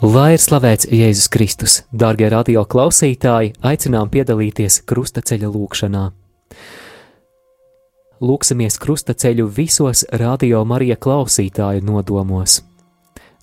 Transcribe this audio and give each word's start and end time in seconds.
Lai 0.00 0.30
ir 0.32 0.40
slavēts 0.40 0.86
Jēzus 0.88 1.26
Kristus, 1.28 1.72
dārgie 1.92 2.30
radio 2.32 2.62
klausītāji, 2.64 3.50
aicinām 3.60 4.08
piedalīties 4.08 4.78
krustaceļa 4.88 5.50
lūkšanā. 5.52 6.04
Lūksimies 8.24 8.80
krustaceļu 8.80 9.44
visos 9.58 10.06
radio 10.08 10.62
Marija 10.64 10.96
klausītāju 10.96 11.84
nodomos. 11.84 12.62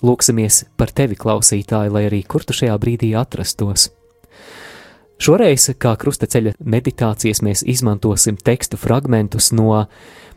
Lūksimies 0.01 0.63
par 0.81 0.89
tevi, 0.97 1.13
klausītāji, 1.13 1.93
lai 1.93 2.07
arī 2.09 2.23
kur 2.25 2.41
tu 2.41 2.57
šajā 2.57 2.79
brīdī 2.81 3.11
atrastos. 3.21 3.91
Šoreiz, 5.21 5.69
kā 5.77 5.93
krustaceļa 5.93 6.57
meditācijas, 6.57 7.45
mēs 7.45 7.67
izmantosim 7.69 8.33
tekstu 8.41 8.81
fragmentus 8.81 9.53
no 9.53 9.85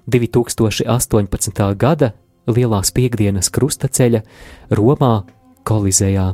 2018. 0.05 1.67
gada 1.81 2.13
Lielās 2.45 2.93
piekdienas 2.93 3.49
krustaceļa 3.49 4.27
Romā 4.77 5.15
Kolizejā. 5.65 6.31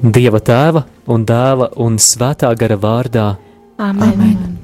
Dieva 0.00 0.40
tēva 0.40 0.86
un 1.12 1.26
dēla 1.28 1.68
un 1.76 1.98
svētā 2.00 2.48
gara 2.56 2.78
vārdā. 2.80 3.26
Amen. 3.78 4.14
Amen. 4.16 4.56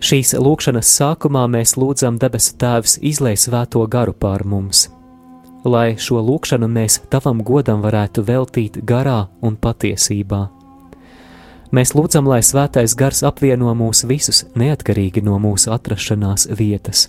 Šīs 0.00 0.34
lūkšanas 0.40 0.90
sākumā 0.98 1.44
mēs 1.52 1.76
lūdzam 1.80 2.18
debesu 2.20 2.56
Tēvs 2.60 2.98
izlai 3.04 3.36
svēto 3.40 3.84
garu 3.90 4.16
pār 4.16 4.44
mums 4.48 4.86
lai 5.66 5.96
šo 5.98 6.20
lūkšanu 6.22 6.68
mēs 6.70 7.00
tavam 7.10 7.42
godam 7.44 7.82
varētu 7.84 8.24
veltīt 8.26 8.78
garā 8.86 9.26
un 9.42 9.56
patiesībā. 9.58 10.46
Mēs 11.74 11.92
lūdzam, 11.98 12.28
lai 12.30 12.40
svētais 12.46 12.94
gars 12.94 13.24
apvieno 13.26 13.74
mūs 13.74 14.04
visus 14.06 14.44
neatkarīgi 14.54 15.24
no 15.26 15.40
mūsu 15.42 15.72
atrašanās 15.74 16.46
vietas. 16.58 17.08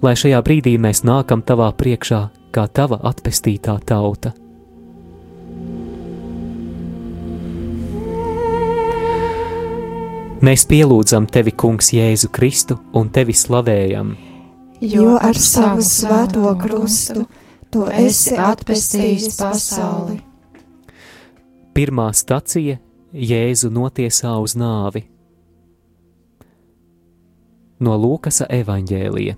Lai 0.00 0.16
šajā 0.16 0.40
brīdī 0.40 0.78
mēs 0.80 1.04
nākam 1.04 1.44
tavā 1.44 1.68
priekšā 1.76 2.22
kā 2.50 2.64
tava 2.72 3.02
atpestītā 3.10 3.76
tauta. 3.86 4.32
Mēs 10.40 10.64
pielūdzam 10.64 11.26
tevi, 11.28 11.52
Kungs, 11.52 11.90
Jēzu 11.92 12.30
Kristu 12.32 12.78
un 12.96 13.10
tevi 13.12 13.34
slavējam. 13.36 14.14
Jo 14.80 15.18
ar 15.20 15.36
savu 15.36 15.84
svēto 15.84 16.54
krustu 16.56 17.26
tu 17.70 17.86
esi 17.86 18.36
atpestījis 18.38 19.36
pasauli. 19.38 20.18
Pirmā 21.74 22.10
stacija 22.16 22.78
Jēzu 23.10 23.70
notiesā 23.74 24.36
uz 24.42 24.56
nāvi. 24.58 25.04
No 27.80 27.96
Lūkasa 27.98 28.46
evaņģēlija. 28.52 29.36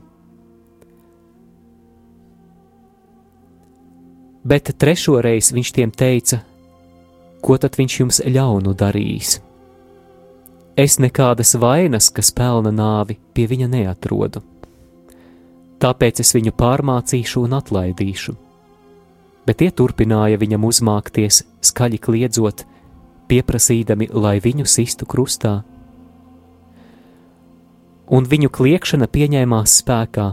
Bet 4.42 4.72
trešo 4.74 5.20
reizi 5.22 5.54
viņš 5.54 5.72
tiem 5.76 5.92
teica, 5.94 6.40
ko 7.44 7.56
tad 7.62 7.78
viņš 7.78 7.98
jums 8.00 8.20
ļaunu 8.26 8.74
darīs? 8.74 9.36
Es 10.76 10.98
nekādas 10.98 11.54
vainas, 11.60 12.08
kas 12.10 12.32
pelna 12.34 12.72
nāvi, 12.74 13.20
pie 13.36 13.46
viņa 13.46 13.70
neatrodu 13.70 14.42
tāpēc 15.82 16.22
es 16.22 16.30
viņu 16.36 16.54
pārmācīšu 16.58 17.42
un 17.46 17.56
atlaidīšu. 17.58 18.36
Bet 19.46 19.58
tie 19.58 19.70
turpināja 19.74 20.38
viņam 20.38 20.68
uzmākties, 20.68 21.42
skaļi 21.66 21.98
kliedzot, 21.98 22.62
pieprasīdami, 23.30 24.12
lai 24.14 24.36
viņu 24.44 24.68
sistu 24.68 25.08
krustā. 25.08 25.62
Un 28.12 28.28
viņu 28.28 28.52
kliekšana 28.54 29.08
pieņēmās 29.10 29.76
spēkā. 29.82 30.28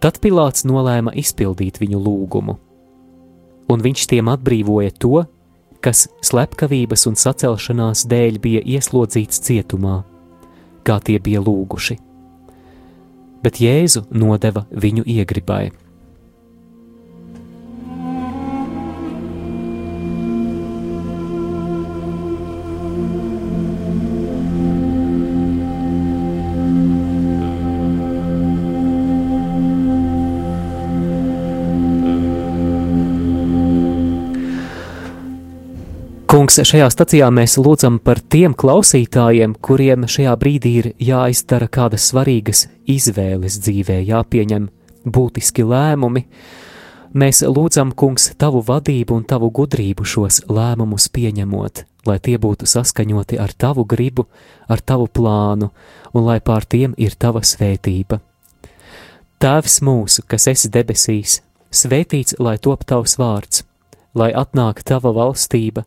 Tad 0.00 0.20
Pilārs 0.24 0.64
nolēma 0.64 1.12
izpildīt 1.20 1.82
viņu 1.82 2.00
lūgumu, 2.00 2.56
un 3.68 3.84
viņš 3.84 4.06
tiem 4.14 4.30
atbrīvoja 4.32 4.94
to, 4.96 5.26
kas 5.84 6.06
slepkavības 6.24 7.04
un 7.10 7.20
sacelšanās 7.20 8.06
dēļ 8.08 8.40
bija 8.40 8.64
ieslodzīts 8.78 9.44
cietumā, 9.44 9.98
kā 10.88 11.02
tie 11.04 11.20
bija 11.20 11.44
lūguši 11.44 11.98
bet 13.42 13.60
Jēzu 13.60 14.04
nodeva 14.10 14.66
viņu 14.70 15.06
iegribai. 15.06 15.70
Kungs, 36.50 36.66
šajā 36.66 36.88
stacijā 36.90 37.26
mēs 37.30 37.52
lūdzam 37.62 38.00
par 38.02 38.18
tiem 38.18 38.56
klausītājiem, 38.58 39.52
kuriem 39.62 40.02
šajā 40.10 40.32
brīdī 40.34 40.70
ir 40.80 40.86
jāizdara 40.98 41.68
kādas 41.70 42.08
svarīgas 42.10 42.64
izvēles 42.90 43.60
dzīvē, 43.62 44.00
jāpieņem 44.08 44.64
būtiski 45.06 45.62
lēmumi. 45.62 46.24
Mēs 47.14 47.44
lūdzam, 47.46 47.92
Kungs, 47.94 48.32
tavu 48.34 48.64
vadību 48.66 49.14
un 49.20 49.28
tavu 49.30 49.52
gudrību 49.54 50.02
šos 50.02 50.40
lēmumus 50.50 51.06
pieņemot, 51.14 51.84
lai 52.10 52.18
tie 52.18 52.34
būtu 52.42 52.66
saskaņoti 52.66 53.38
ar 53.38 53.54
tavu 53.54 53.86
gribu, 53.86 54.26
ar 54.66 54.82
tavu 54.82 55.06
plānu, 55.06 55.70
un 56.10 56.26
lai 56.26 56.40
pār 56.42 56.66
tiem 56.66 56.98
ir 56.98 57.14
tava 57.14 57.44
svētība. 57.46 58.18
Tēvs 59.38 59.78
mūsu, 59.86 60.26
kas 60.26 60.50
esi 60.50 60.74
debesīs, 60.74 61.44
svētīts, 61.70 62.40
lai 62.42 62.58
top 62.58 62.82
tavs 62.90 63.20
vārds, 63.22 63.62
lai 64.18 64.32
atnāk 64.34 64.82
tava 64.82 65.14
valstība, 65.14 65.86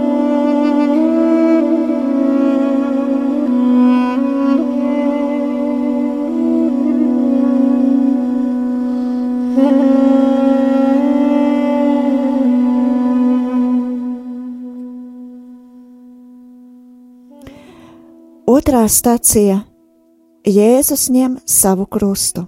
Otrā 18.51 18.81
stacija- 18.89 19.61
Jēzus 20.57 21.05
ņem 21.13 21.37
savu 21.47 21.85
krustu. 21.85 22.47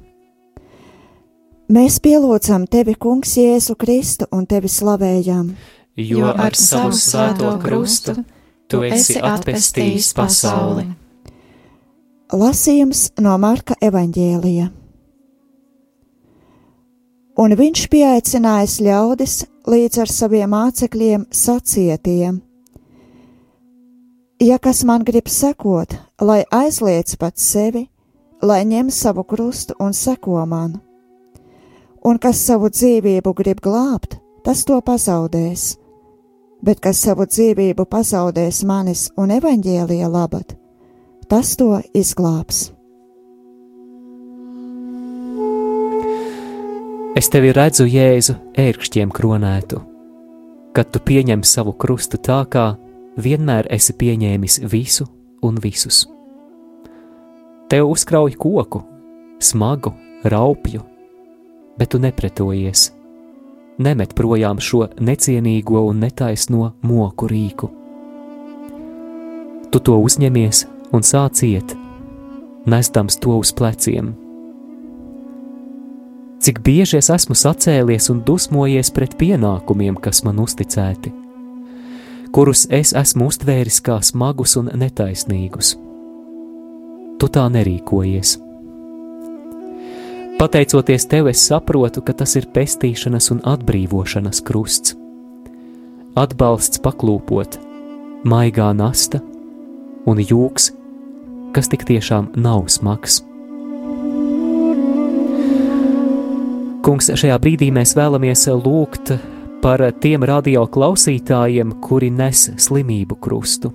Mēs 1.72 2.00
pielūdzam 2.04 2.66
tevi, 2.68 2.96
Kungs, 2.96 3.38
Jēzu 3.38 3.78
Kristu 3.80 4.28
un 4.32 4.44
tevi 4.46 4.68
slavējam. 4.68 5.54
Jo 5.96 6.34
ar 6.34 6.58
savu 6.60 6.92
svēto 6.92 7.54
krustu 7.62 8.18
tu 8.68 8.84
esi 8.84 9.22
atpestījis 9.22 10.12
pasauli. 10.18 10.90
Lasījums 12.34 13.12
no 13.22 13.38
Marka 13.38 13.80
evaņģēlija. 13.80 14.72
Un 17.38 17.60
viņš 17.62 17.90
pieaicinājis 17.90 18.82
ļaudis 18.82 19.44
līdz 19.68 20.02
ar 20.04 20.18
saviem 20.20 20.50
mācekļiem 20.50 21.30
sacietiem 21.32 22.42
Ja 24.44 24.58
kas 24.58 24.84
man 24.84 25.06
grib 25.08 25.30
sekot, 25.32 25.94
lai 26.20 26.42
aizliec 26.52 27.14
pats 27.16 27.46
sevi, 27.54 27.86
lai 28.44 28.66
ņem 28.68 28.90
savu 28.92 29.24
krustu 29.24 29.78
un 29.80 29.96
seko 29.96 30.42
man. 30.44 30.74
Un 32.04 32.20
kas 32.20 32.42
savu 32.44 32.68
dzīvību 32.68 33.32
grib 33.38 33.62
glābt, 33.64 34.18
tas 34.44 34.66
to 34.68 34.82
pazaudēs, 34.84 35.78
bet 36.60 36.84
kas 36.84 37.00
savu 37.06 37.24
dzīvību 37.24 37.88
pazaudēs 37.88 38.66
manis 38.68 39.06
un 39.16 39.32
evaņģēlija 39.32 40.12
labad, 40.12 40.58
tas 41.32 41.56
to 41.56 41.80
izglābs. 41.96 42.66
Es 47.16 47.32
tevi 47.32 47.56
redzu, 47.56 47.88
Jēzu, 47.88 48.42
ērkšķiem 48.60 49.16
kronētu, 49.16 49.80
kad 50.76 50.92
tu 50.92 51.00
pieņem 51.00 51.48
savu 51.48 51.78
krustu 51.80 52.20
tā, 52.20 52.44
kā 52.44 52.74
vienmēr 53.18 53.68
esi 53.74 53.96
pieņēmis 53.98 54.62
visu 54.72 55.08
un 55.44 55.60
visus. 55.64 56.04
Tev 57.70 57.90
uzkrauj 57.90 58.36
koku, 58.38 58.84
smagu, 59.42 59.94
raupju, 60.24 60.82
bet 61.78 61.94
tu 61.94 62.02
nepretojies. 62.02 62.92
Nemet 63.84 64.14
projām 64.14 64.60
šo 64.62 64.86
necienīgo 65.02 65.82
un 65.90 66.04
netaisno 66.06 66.74
moku 66.86 67.30
rīku. 67.32 67.72
Tu 69.74 69.80
to 69.82 69.98
uzņemies 69.98 70.68
un 70.94 71.02
sāciet, 71.02 71.74
nesdams 72.70 73.18
to 73.18 73.40
uz 73.42 73.50
pleciem 73.58 74.14
cik 76.44 76.60
bieži 76.60 77.00
es 77.00 77.08
esmu 77.14 77.36
sacēlies 77.40 78.10
un 78.12 78.20
dusmojies 78.28 78.90
pret 78.92 79.16
pienākumiem, 79.20 79.96
kas 79.96 80.24
man 80.28 80.42
uzticēti, 80.44 81.14
kurus 82.34 82.66
es 82.74 82.96
esmu 82.98 83.28
uztvēris 83.30 83.78
kā 83.86 84.00
smagus 84.02 84.56
un 84.58 84.72
netaisnīgus. 84.74 85.76
Tu 87.22 87.30
tā 87.30 87.44
nerīkojies. 87.54 88.40
Pateicoties 90.40 91.06
tev, 91.08 91.30
es 91.30 91.44
saprotu, 91.46 92.02
ka 92.02 92.16
tas 92.18 92.34
ir 92.36 92.50
pestīšanas 92.56 93.30
un 93.36 93.44
atbrīvošanas 93.48 94.42
krusts. 94.48 94.96
Atbalsts 96.18 96.82
paklūpot, 96.82 97.60
maigā 98.26 98.72
nasta 98.78 99.22
un 100.10 100.20
jūks, 100.20 100.72
kas 101.54 101.70
tik 101.70 101.86
tiešām 101.90 102.34
nav 102.36 102.66
smags. 102.74 103.22
Kungs, 106.84 107.14
šajā 107.14 107.38
brīdī 107.40 107.70
mēs 107.72 107.94
vēlamies 107.96 108.50
lūgt 108.66 109.14
par 109.64 109.80
tiem 110.04 110.26
radio 110.28 110.66
klausītājiem, 110.68 111.78
kuri 111.80 112.10
nes 112.12 112.50
slimību 112.60 113.16
krustu, 113.24 113.70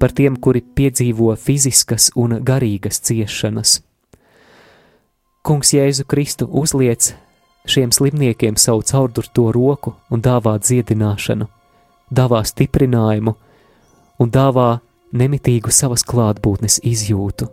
par 0.00 0.14
tiem, 0.16 0.38
kuri 0.40 0.62
piedzīvo 0.64 1.34
fiziskas 1.36 2.08
un 2.16 2.38
garīgas 2.40 3.02
ciešanas. 3.04 3.74
Kungs 5.44 5.74
Jēzu 5.76 6.06
Kristu 6.08 6.48
uzliec 6.48 7.10
šiem 7.68 7.92
slimniekiem 7.92 8.56
savu 8.56 8.86
caurdurto 8.88 9.50
roku 9.52 9.92
un 10.08 10.24
dāvā 10.24 10.56
dziedināšanu, 10.64 11.50
dāvā 12.08 12.40
stiprinājumu 12.48 13.36
un 14.16 14.32
dāvā 14.32 14.70
nemitīgu 15.12 15.76
savas 15.76 16.08
klātbūtnes 16.08 16.80
izjūtu. 16.88 17.52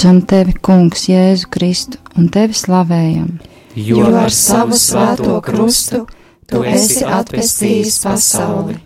Lūdzam 0.00 0.22
tevi, 0.24 0.54
Kungs, 0.64 1.02
Jēzu 1.10 1.48
Kristu, 1.52 1.98
un 2.16 2.30
tevi 2.32 2.54
slavējam. 2.56 3.34
Jo 3.76 4.06
ar 4.16 4.32
savu 4.32 4.78
svēto 4.80 5.34
krustu 5.44 6.06
tu 6.48 6.62
esi 6.64 7.02
atpestījis 7.04 7.98
pasauli. 8.06 8.78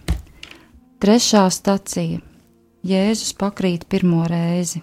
Trešā 0.99 1.45
stacija 1.55 2.19
Jēzus 2.83 3.31
pakrīt 3.39 3.85
pirmo 3.87 4.25
reizi. 4.27 4.83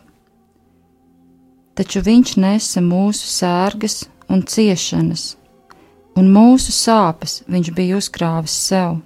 Taču 1.75 1.99
viņš 2.07 2.33
nesa 2.39 2.85
mūsu 2.85 3.27
sērgas 3.27 3.97
un 4.31 4.45
ciešanas, 4.47 5.25
un 6.15 6.31
mūsu 6.31 6.71
sāpes 6.71 7.41
viņš 7.51 7.73
bija 7.75 7.99
uzkrāvis 7.99 8.55
sev. 8.69 9.01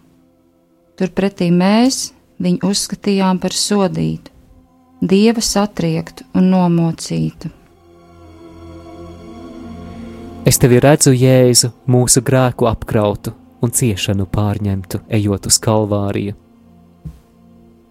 Turpretī 0.94 1.50
mēs 1.50 2.12
viņu 2.38 2.70
uzskatījām 2.70 3.42
par 3.42 3.58
sodītu 3.66 4.35
dieva 5.06 5.42
satriektu 5.42 6.26
un 6.34 6.50
nomocītu. 6.50 7.52
Es 10.46 10.60
tevi 10.62 10.80
redzu, 10.82 11.14
Jēzu, 11.14 11.72
mūsu 11.90 12.22
grēku 12.26 12.68
apkrautu 12.70 13.34
un 13.66 13.74
ciešanu 13.74 14.28
pārņemtu, 14.30 15.02
ejot 15.10 15.48
uz 15.50 15.58
kalvāriju. 15.62 16.36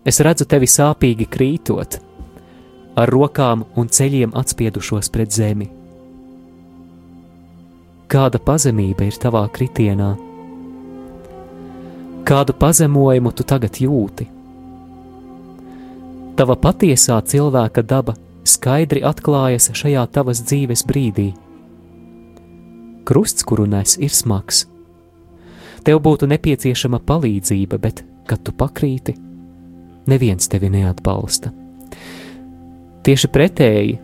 Es 0.07 0.21
redzu 0.23 0.47
tevi 0.47 0.69
sāpīgi 0.71 1.27
krītot, 1.31 1.99
ar 2.95 3.11
rokām 3.11 3.65
un 3.75 3.89
ceļiem 3.91 4.37
atspiedušos 4.39 5.11
pret 5.11 5.35
zemi. 5.35 5.71
Kāda 8.11 8.39
pazemība 8.39 9.09
ir 9.09 9.19
tavā 9.19 9.43
kritienā? 9.51 10.13
Kādu 12.25 12.55
pazemojumu 12.55 13.33
tu 13.35 13.47
tagad 13.49 13.81
jūti? 13.83 14.29
Tava 16.35 16.57
patiesā 16.59 17.21
cilvēka 17.23 17.85
daba 17.87 18.17
skaidri 18.43 19.05
atklājas 19.07 19.71
šajā 19.79 20.03
tavas 20.11 20.41
dzīves 20.43 20.83
brīdī. 20.89 21.29
Krusts, 23.07 23.45
kuru 23.47 23.69
nes, 23.71 23.95
ir 24.03 24.11
smags. 24.11 24.65
Tev 25.87 26.01
būtu 26.03 26.27
nepieciešama 26.27 26.99
palīdzība, 27.07 27.79
bet, 27.79 28.03
kad 28.27 28.43
tu 28.43 28.55
pakrīti, 28.57 29.15
neviens 30.11 30.49
tevi 30.51 30.73
neatbalsta. 30.73 31.53
Tieši 33.05 33.31
pretēji, 33.31 33.99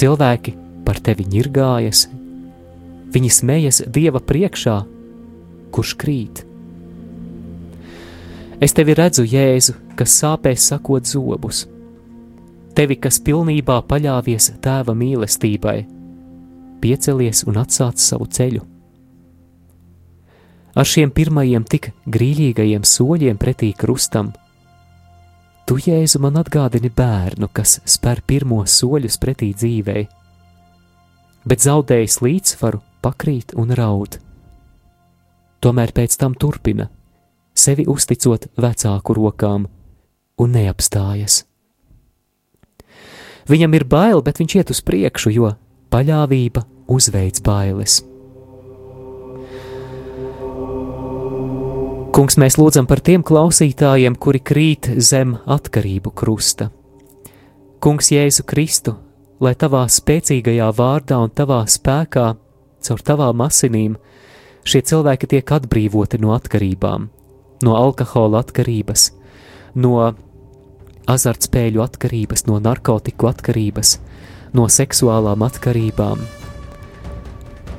cilvēki 0.00 0.56
par 0.86 0.98
tevi 1.04 1.28
ņirgājas, 1.28 2.06
viņi 3.14 3.30
smejas 3.36 3.82
Dieva 3.86 4.22
priekšā, 4.24 4.78
kurš 5.70 5.94
krīt. 6.00 6.42
Es 8.60 8.74
tevi 8.76 8.96
redzu, 8.96 9.22
Jēzu, 9.28 9.76
kas 10.00 10.14
sāpēs 10.22 10.70
sakot 10.70 11.04
zobus, 11.04 11.66
tevi, 12.72 12.96
kas 12.96 13.18
pilnībā 13.20 13.82
paļāvies 13.84 14.54
tēva 14.64 14.94
mīlestībai, 14.96 15.78
piecelies 16.80 17.42
un 17.44 17.58
atsāc 17.60 18.00
savu 18.00 18.24
ceļu. 18.24 18.62
Ar 20.80 20.86
šiem 20.88 21.10
pirmajiem 21.12 21.66
tik 21.68 21.90
grīļīgajiem 22.08 22.86
soļiem 22.86 23.40
pretī 23.42 23.74
krustam, 23.76 24.30
tu, 25.68 25.76
Jēzu, 25.76 26.22
man 26.24 26.38
atgādini 26.40 26.88
bērnu, 26.96 27.50
kas 27.52 27.76
spēr 27.84 28.22
pirmos 28.24 28.78
soļus 28.80 29.18
pretī 29.20 29.50
dzīvei, 29.52 30.06
bet 31.44 31.66
zaudējis 31.66 32.16
līdzsvaru, 32.24 32.80
pakrīt 33.04 33.52
un 33.60 33.74
raud. 33.76 34.16
Tomēr 35.60 35.92
pēc 35.92 36.16
tam 36.16 36.38
turpina– 36.40 36.88
sevi 37.60 37.84
uzticot 37.90 38.46
vecāku 38.60 39.16
rokām 39.18 39.66
un 40.40 40.56
neapstājas. 40.56 41.44
Viņam 43.50 43.74
ir 43.76 43.84
bail, 43.88 44.22
bet 44.22 44.38
viņš 44.40 44.56
iet 44.60 44.70
uz 44.72 44.80
priekšu, 44.86 45.32
jo 45.34 45.52
paļāvība 45.90 46.64
uzveic 46.90 47.40
bailes. 47.46 48.00
Kungs, 52.10 52.36
mēs 52.42 52.56
lūdzam 52.58 52.88
par 52.90 53.00
tiem 53.06 53.22
klausītājiem, 53.26 54.16
kuri 54.18 54.40
krīt 54.42 54.90
zem 54.98 55.36
atkarību 55.46 56.10
krusta. 56.12 56.68
Kungs, 57.80 58.10
Jēzu 58.12 58.44
Kristu, 58.50 58.96
lai 59.40 59.54
tavā 59.56 59.86
spēcīgajā 59.88 60.66
vārdā 60.76 61.20
un 61.22 61.30
tavā 61.32 61.62
spēkā, 61.70 62.26
caur 62.84 63.04
tavām 63.06 63.44
asinīm, 63.46 63.94
šie 64.66 64.82
cilvēki 64.90 65.30
tiek 65.30 65.54
atbrīvoti 65.56 66.20
no 66.20 66.34
atkarībām, 66.36 67.06
no 67.64 67.76
alkohola 67.78 68.42
atkarības, 68.44 69.06
no 69.80 70.10
azartspēļu 71.10 71.82
atkarības, 71.84 72.46
no 72.48 72.60
narkotiku 72.62 73.30
atkarības, 73.30 73.96
no 74.56 74.68
seksuālām 74.70 75.44
atkarībām. 75.46 76.22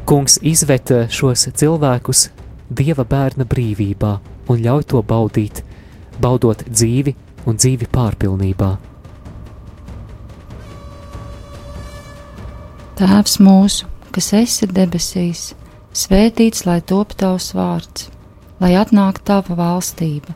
Kungs 0.08 0.38
izvet 0.44 0.92
šos 1.14 1.48
cilvēkus 1.56 2.30
Dieva 2.72 3.04
bērna 3.04 3.44
brīvībā 3.44 4.12
un 4.52 4.62
ļauj 4.64 4.86
to 4.94 5.02
baudīt, 5.04 5.58
baudot 6.24 6.64
dzīvi 6.70 7.14
un 7.50 7.58
dzīvi 7.60 7.88
pārpilnībā. 7.92 8.70
Tēvs 13.02 13.40
mūsu, 13.44 13.90
kas 14.16 14.32
esi 14.38 14.70
debesīs, 14.72 15.50
svētīts 15.98 16.64
lai 16.68 16.80
top 16.86 17.16
tavs 17.20 17.52
vārds, 17.58 18.08
lai 18.62 18.76
atnāk 18.80 19.20
tava 19.28 19.58
valstība, 19.58 20.36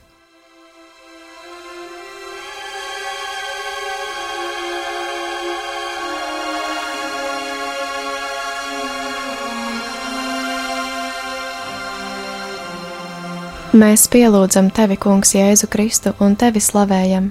Mēs 13.71 14.09
pielūdzam 14.11 14.67
tevi, 14.75 14.97
Kungs, 14.99 15.29
Jēzu 15.31 15.69
Kristu 15.71 16.11
un 16.19 16.33
tevi 16.35 16.59
slavējam, 16.59 17.29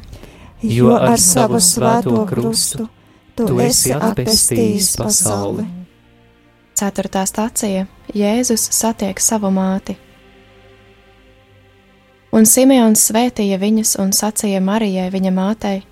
jo 0.65 0.95
ar 0.97 1.21
savu 1.21 1.59
svēto 1.61 2.23
krustu 2.31 2.87
tu 3.37 3.59
esi 3.61 3.93
atpestījis 3.93 4.95
pasauli. 4.97 5.67
Ceturtā 6.81 7.27
stācija 7.29 7.83
Jēzus 8.17 8.65
satiek 8.73 9.21
savu 9.21 9.51
māti. 9.53 9.99
Un 12.33 12.49
Simeons 12.49 13.03
svētīja 13.11 13.59
viņus 13.61 13.99
un 14.01 14.15
sacīja 14.17 14.63
Marijai, 14.65 15.11
viņa 15.13 15.33
mātei: 15.37 15.83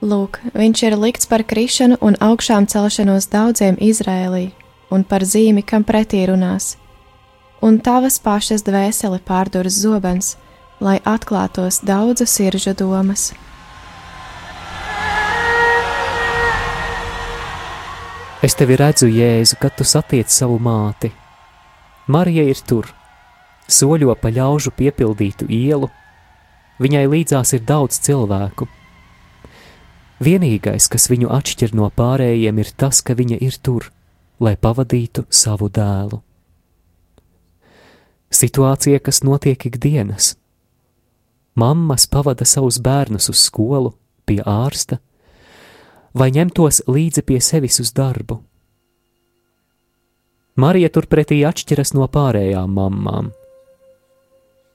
Lūk, 0.00 0.38
viņš 0.56 0.82
ir 0.86 0.96
likts 0.96 1.28
par 1.28 1.44
krišanu 1.44 2.00
un 2.00 2.16
augšām 2.24 2.70
celšanos 2.72 3.28
daudziem 3.28 3.76
Izrēlī, 3.76 4.46
un 4.88 5.04
par 5.04 5.28
zīmi, 5.28 5.60
kam 5.60 5.84
pretī 5.84 6.24
runās. 6.32 6.78
Un 7.64 7.78
tavas 7.80 8.18
pašas 8.20 8.60
dvēseli 8.66 9.22
pārdurs 9.24 9.78
zobens, 9.80 10.34
lai 10.84 10.98
atklātos 11.08 11.78
daudzu 11.80 12.26
siržu 12.28 12.74
domas. 12.76 13.30
Es 18.44 18.52
tevi 18.52 18.76
redzu, 18.76 19.08
Jēzu, 19.08 19.56
kad 19.56 19.72
tu 19.78 19.86
satiec 19.88 20.28
savu 20.28 20.58
māti. 20.60 21.08
Marija 22.12 22.44
ir 22.44 22.60
tur, 22.68 22.90
soļo 23.64 24.12
pa 24.20 24.28
ļaužu 24.28 24.74
piepildītu 24.76 25.48
ielu, 25.48 25.88
viņai 26.84 27.06
līdzās 27.08 27.54
ir 27.56 27.64
daudz 27.64 28.02
cilvēku. 28.04 28.68
Vienīgais, 30.20 30.90
kas 30.92 31.08
viņu 31.08 31.32
atšķir 31.32 31.72
no 31.80 31.88
pārējiem, 31.88 32.60
ir 32.60 32.76
tas, 32.76 33.00
ka 33.00 33.16
viņa 33.16 33.40
ir 33.40 33.56
tur, 33.56 33.88
lai 34.36 34.52
pavadītu 34.60 35.24
savu 35.32 35.72
dēlu. 35.72 36.20
Situācija, 38.34 38.98
kas 38.98 39.22
notiek 39.22 39.66
ikdienas. 39.68 40.34
Mammas 41.54 42.08
pavada 42.10 42.44
savus 42.44 42.80
bērnus 42.82 43.28
uz 43.30 43.44
skolu, 43.46 43.92
pie 44.26 44.40
ārsta, 44.42 44.98
vai 46.18 46.32
ņemtos 46.34 46.82
līdzi 46.90 47.22
pie 47.22 47.38
sevis 47.38 47.78
uz 47.82 47.92
darbu. 47.94 48.40
Marija 50.58 50.90
turpretī 50.90 51.40
atšķiras 51.46 51.94
no 51.94 52.06
pārējām 52.10 52.74
mamām. 52.74 53.30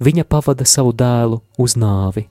Viņa 0.04 0.24
pavada 0.28 0.68
savu 0.68 0.92
dēlu 0.96 1.42
uz 1.60 1.76
nāvi. 1.80 2.26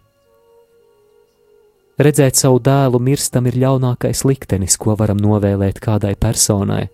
Redzēt 1.98 2.40
savu 2.40 2.60
dēlu 2.62 3.00
mirstam 3.02 3.48
ir 3.50 3.58
ļaunākais 3.58 4.24
liktenis, 4.28 4.76
ko 4.80 4.96
varam 4.96 5.20
novēlēt 5.20 5.80
kādai 5.82 6.14
personai. 6.16 6.86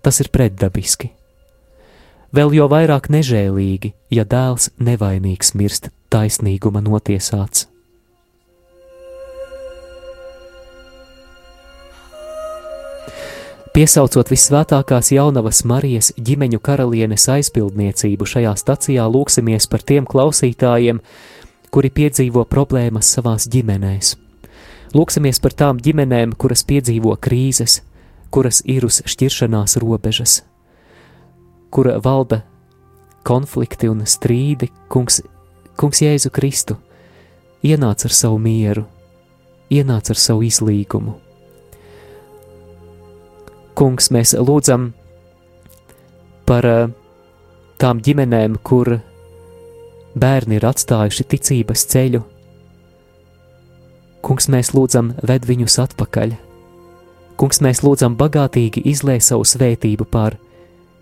Tas 0.00 0.20
ir 0.22 0.32
pretdabiski. 0.32 1.15
Vēl 2.36 2.52
jo 2.52 2.66
vairāk 2.68 3.06
nežēlīgi, 3.08 3.94
ja 4.12 4.26
dēls 4.28 4.68
nevainīgs 4.76 5.54
mirst 5.56 5.86
taisnīguma 6.12 6.82
notiesāts. 6.84 7.64
Piesaucot 13.72 14.28
visvētākās 14.32 15.10
jaunavas 15.12 15.62
Marijas 15.68 16.10
ģimeņu 16.16 16.60
karalienes 16.64 17.24
aizbildniecību 17.32 18.28
šajā 18.28 18.52
stacijā, 18.56 19.04
lūksimies 19.04 19.68
par 19.72 19.84
tiem 19.84 20.08
klausītājiem, 20.08 21.00
kuri 21.72 21.92
piedzīvo 22.00 22.44
problēmas 22.48 23.14
savās 23.16 23.48
ģimenēs. 23.52 24.12
Lūksimies 24.96 25.40
par 25.44 25.56
tām 25.56 25.80
ģimenēm, 25.80 26.36
kuras 26.36 26.64
piedzīvo 26.68 27.16
krīzes, 27.20 27.80
kuras 28.32 28.60
ir 28.64 28.88
uz 28.88 29.02
šķiršanās 29.04 29.76
robežas, 29.80 30.42
kura 31.76 31.98
valda 32.00 32.40
konflikti 33.26 33.90
un 33.92 34.00
strīdi, 34.08 34.70
kungs, 34.88 35.20
kungs 35.76 36.00
Jēzu 36.00 36.32
Kristu, 36.32 36.78
ienāca 37.60 38.08
ar 38.08 38.16
savu 38.16 38.40
mieru, 38.40 38.86
ienāca 39.68 40.14
ar 40.16 40.20
savu 40.22 40.46
izlīgumu 40.46 41.18
Kungs, 43.76 44.06
mēs 44.08 44.30
lūdzam 44.40 44.86
par 46.48 46.64
eh, 46.64 46.86
tām 47.76 47.98
ģimenēm, 48.00 48.54
kur 48.64 48.88
bērni 50.16 50.56
ir 50.56 50.64
atstājuši 50.64 51.26
ticības 51.34 51.82
ceļu. 51.92 52.22
Kungs, 54.24 54.48
mēs 54.48 54.72
lūdzam, 54.72 55.12
ved 55.28 55.44
viņus 55.44 55.76
atpakaļ. 55.84 56.32
Kungs, 57.36 57.60
mēs 57.60 57.84
lūdzam 57.84 58.16
bagātīgi 58.16 58.80
izlēj 58.94 59.20
savu 59.28 59.44
svētību 59.44 60.08
pār 60.08 60.38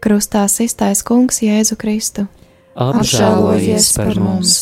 Krustā 0.00 0.46
iztaisa 0.46 1.04
Kungs 1.04 1.42
Jēzu 1.42 1.78
Kristu. 1.78 2.28
Apžēlojies 2.78 3.94
par 3.98 4.20
mums! 4.22 4.58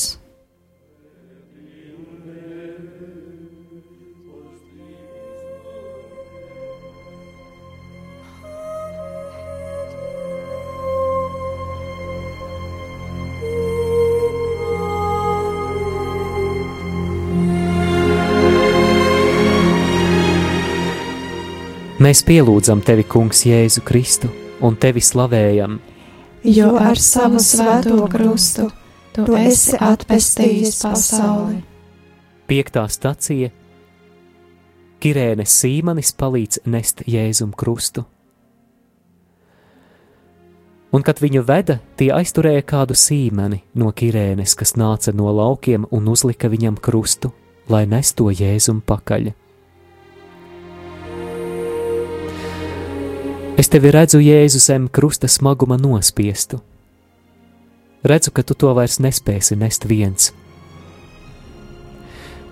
Mēs 22.06 22.20
pielūdzam 22.22 22.82
tevi, 22.86 23.02
Kungs, 23.08 23.40
Jēzu 23.48 23.80
Kristu, 23.82 24.28
un 24.64 24.76
tevi 24.80 25.02
slavējam, 25.04 25.78
jo 26.46 26.72
ar 26.80 26.98
savu 27.00 27.40
svēto 27.42 28.06
krustu 28.10 28.70
tu 29.16 29.36
esi 29.38 29.76
atpestījis 29.80 30.82
pasauli. 30.84 31.62
Piektā 32.46 32.86
stacija 32.88 33.50
Kirēnes 35.02 35.52
Sīmanis 35.60 36.12
palīdz 36.16 36.62
nest 36.72 37.02
Jēzum 37.06 37.52
krustu. 37.56 38.06
Un, 40.94 41.02
kad 41.04 41.18
viņu 41.20 41.42
veda, 41.44 41.80
tie 41.98 42.08
aizturēja 42.14 42.62
kādu 42.64 42.94
sīmeni 42.96 43.58
no 43.76 43.90
Kirēnes, 43.92 44.54
kas 44.56 44.76
nāca 44.80 45.12
no 45.12 45.28
laukiem 45.34 45.84
un 45.92 46.08
uzlika 46.08 46.48
viņam 46.48 46.78
krustu, 46.80 47.32
lai 47.68 47.84
nesto 47.90 48.30
Jēzum 48.32 48.80
pakaļ. 48.86 49.34
Es 53.56 53.70
tevi 53.72 53.88
redzu 53.88 54.18
Jēzus 54.20 54.66
zem 54.68 54.84
krusta 54.92 55.28
smaguma 55.32 55.78
nospiestu. 55.80 56.58
Redzu, 58.04 58.30
ka 58.36 58.42
tu 58.44 58.52
to 58.52 58.74
vairs 58.76 58.98
nespēsi 59.00 59.56
nest 59.56 59.86
viens. 59.88 60.28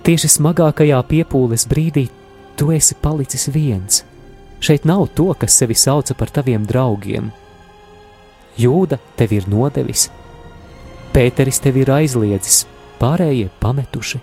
Tieši 0.05 0.31
smagākajā 0.39 1.03
piepūles 1.11 1.67
brīdī 1.69 2.07
tu 2.57 2.71
esi 2.73 2.97
palicis 2.97 3.51
viens. 3.53 4.01
Šeit 4.65 4.89
nav 4.89 5.11
to, 5.13 5.29
kas 5.37 5.59
sevi 5.61 5.77
sauca 5.77 6.17
par 6.17 6.33
taviem 6.33 6.65
draugiem. 6.65 7.29
Jūda 8.57 8.97
tevi 9.19 9.43
ir 9.43 9.49
nodevis, 9.51 10.09
Pēteris 11.15 11.61
tevi 11.63 11.85
ir 11.85 11.93
aizliedzis, 11.95 12.65
pārējie 12.99 13.47
pametuši. 13.61 14.19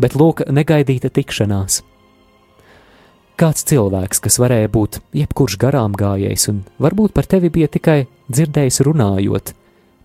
Bet 0.00 0.16
lūk, 0.18 0.42
negaidīta 0.50 1.12
tikšanās 1.14 1.82
kāds 3.40 3.64
cilvēks, 3.64 4.20
kas 4.20 4.36
varēja 4.42 4.68
būt 4.72 4.98
jebkurš 5.16 5.56
garām 5.60 5.94
gājējs 5.96 6.48
un 6.52 6.60
varbūt 6.82 7.14
par 7.16 7.28
tevi 7.30 7.48
bija 7.52 7.70
tikai 7.72 8.04
dzirdējis 8.28 8.82
runājot, 8.84 9.54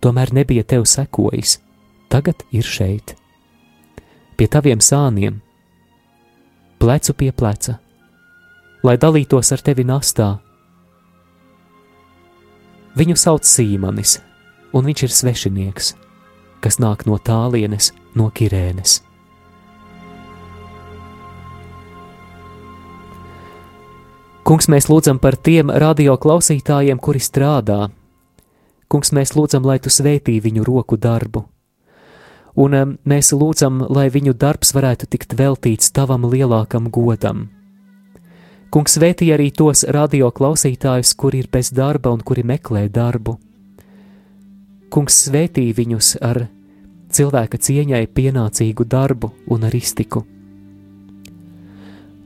tomēr 0.00 0.32
nebija 0.36 0.64
tev 0.64 0.86
sekojis, 0.88 1.58
tagad 2.12 2.46
ir 2.56 2.64
šeit. 2.64 3.12
Pie 4.36 4.48
taviem 4.52 4.80
sāniem, 4.80 5.40
plecu 6.80 7.16
pie 7.16 7.30
pleca, 7.32 7.78
lai 8.84 8.96
dalītos 9.00 9.52
ar 9.52 9.64
tevi 9.64 9.84
nastā. 9.84 10.36
Viņu 12.96 13.16
sauc 13.20 13.44
Sīmanis, 13.44 14.20
un 14.72 14.88
viņš 14.88 15.04
ir 15.04 15.12
svešinieks, 15.12 15.92
kas 16.64 16.80
nāk 16.80 17.04
no 17.08 17.20
tālienes, 17.20 17.92
no 18.16 18.30
Kirēnes. 18.32 19.02
Kungs, 24.46 24.68
mēs 24.70 24.86
lūdzam 24.86 25.18
par 25.18 25.34
tiem 25.34 25.72
radio 25.74 26.12
klausītājiem, 26.22 27.00
kuri 27.02 27.18
strādā. 27.18 27.88
Kungs, 28.86 29.10
mēs 29.10 29.32
lūdzam, 29.34 29.64
lai 29.66 29.80
tu 29.82 29.90
svētī 29.90 30.36
viņu 30.38 30.62
roku 30.62 30.94
darbu. 30.94 31.42
Un 32.54 32.76
um, 32.78 32.92
mēs 33.02 33.32
lūdzam, 33.34 33.80
lai 33.90 34.06
viņu 34.14 34.36
darbs 34.38 34.70
varētu 34.76 35.08
tikt 35.10 35.34
veltīts 35.34 35.90
tavam 35.90 36.28
lielākam 36.30 36.86
godam. 36.94 37.48
Kungs 38.70 38.94
svētī 39.00 39.32
arī 39.34 39.48
tos 39.50 39.82
radio 39.82 40.30
klausītājus, 40.30 41.16
kuri 41.18 41.42
ir 41.42 41.50
bez 41.50 41.72
darba 41.74 42.14
un 42.14 42.22
kuri 42.22 42.46
meklē 42.46 42.86
darbu. 42.86 43.34
Kungs 44.94 45.24
svētī 45.26 45.72
viņus 45.74 46.20
ar 46.22 46.44
cilvēka 47.10 47.58
cieņai 47.58 48.06
pienācīgu 48.14 48.86
darbu 48.86 49.34
un 49.50 49.66
ar 49.66 49.74
iztiku. 49.74 50.22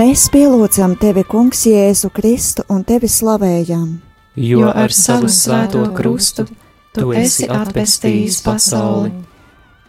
Mēs 0.00 0.30
pielūdzam 0.32 0.94
tevi, 0.96 1.26
Kungs, 1.28 1.66
Jēzu 1.68 2.08
Kristu 2.14 2.62
un 2.72 2.84
tevi 2.88 3.08
slavējam. 3.10 3.88
Jo 4.40 4.70
ar 4.72 4.94
savu 4.96 5.28
svēto 5.28 5.82
krustu 5.92 6.46
tu 6.96 7.10
esi 7.12 7.44
atpestījis 7.44 8.38
pasauli. 8.46 9.10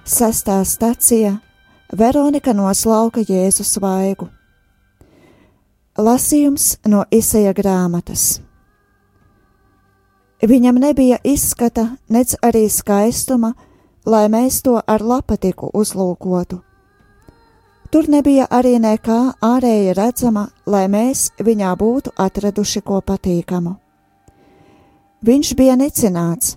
Sestā 0.03 0.57
stacija 0.67 1.37
Veronika 1.95 2.51
noslauka 2.57 3.23
Jēzu 3.23 3.63
svaigu. 3.63 4.27
Lasījums 5.95 6.65
no 6.91 7.05
Isaija 7.07 7.53
grāmatas. 7.55 8.41
Viņam 10.43 10.81
nebija 10.81 11.21
izskata, 11.23 11.85
nec 12.09 12.35
arī 12.43 12.65
skaistuma, 12.67 13.53
lai 14.03 14.25
mēs 14.33 14.59
to 14.65 14.75
ar 14.75 15.07
lapatiku 15.13 15.71
uzlūkotu 15.71 16.59
Tur 17.91 18.07
nebija 18.07 18.45
arī 18.47 18.77
nekā 18.79 19.19
ārēji 19.43 19.95
redzama, 19.97 20.45
lai 20.65 20.85
mēs 20.87 21.25
viņā 21.43 21.73
būtu 21.75 22.13
atraduši 22.15 22.81
ko 22.87 23.01
patīkamu. 23.03 23.73
Viņš 25.27 25.49
bija 25.59 25.75
nicināts, 25.75 26.55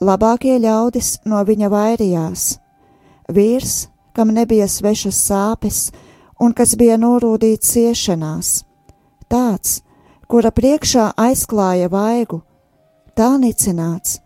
labākie 0.00 0.54
ļaudis 0.62 1.18
no 1.26 1.42
viņa 1.42 1.72
vairījās, 1.74 2.44
vīrs, 3.26 3.74
kam 4.14 4.30
nebija 4.30 4.70
svešas 4.70 5.18
sāpes 5.18 5.90
un 6.38 6.54
kas 6.54 6.76
bija 6.78 6.94
norūdīts 6.94 7.74
ciešanās, 7.74 8.54
tāds, 9.26 9.80
kura 10.30 10.54
priekšā 10.54 11.10
aizklāja 11.18 11.90
vaigu, 11.90 12.44
tā 13.18 13.34
nicināts, 13.42 14.20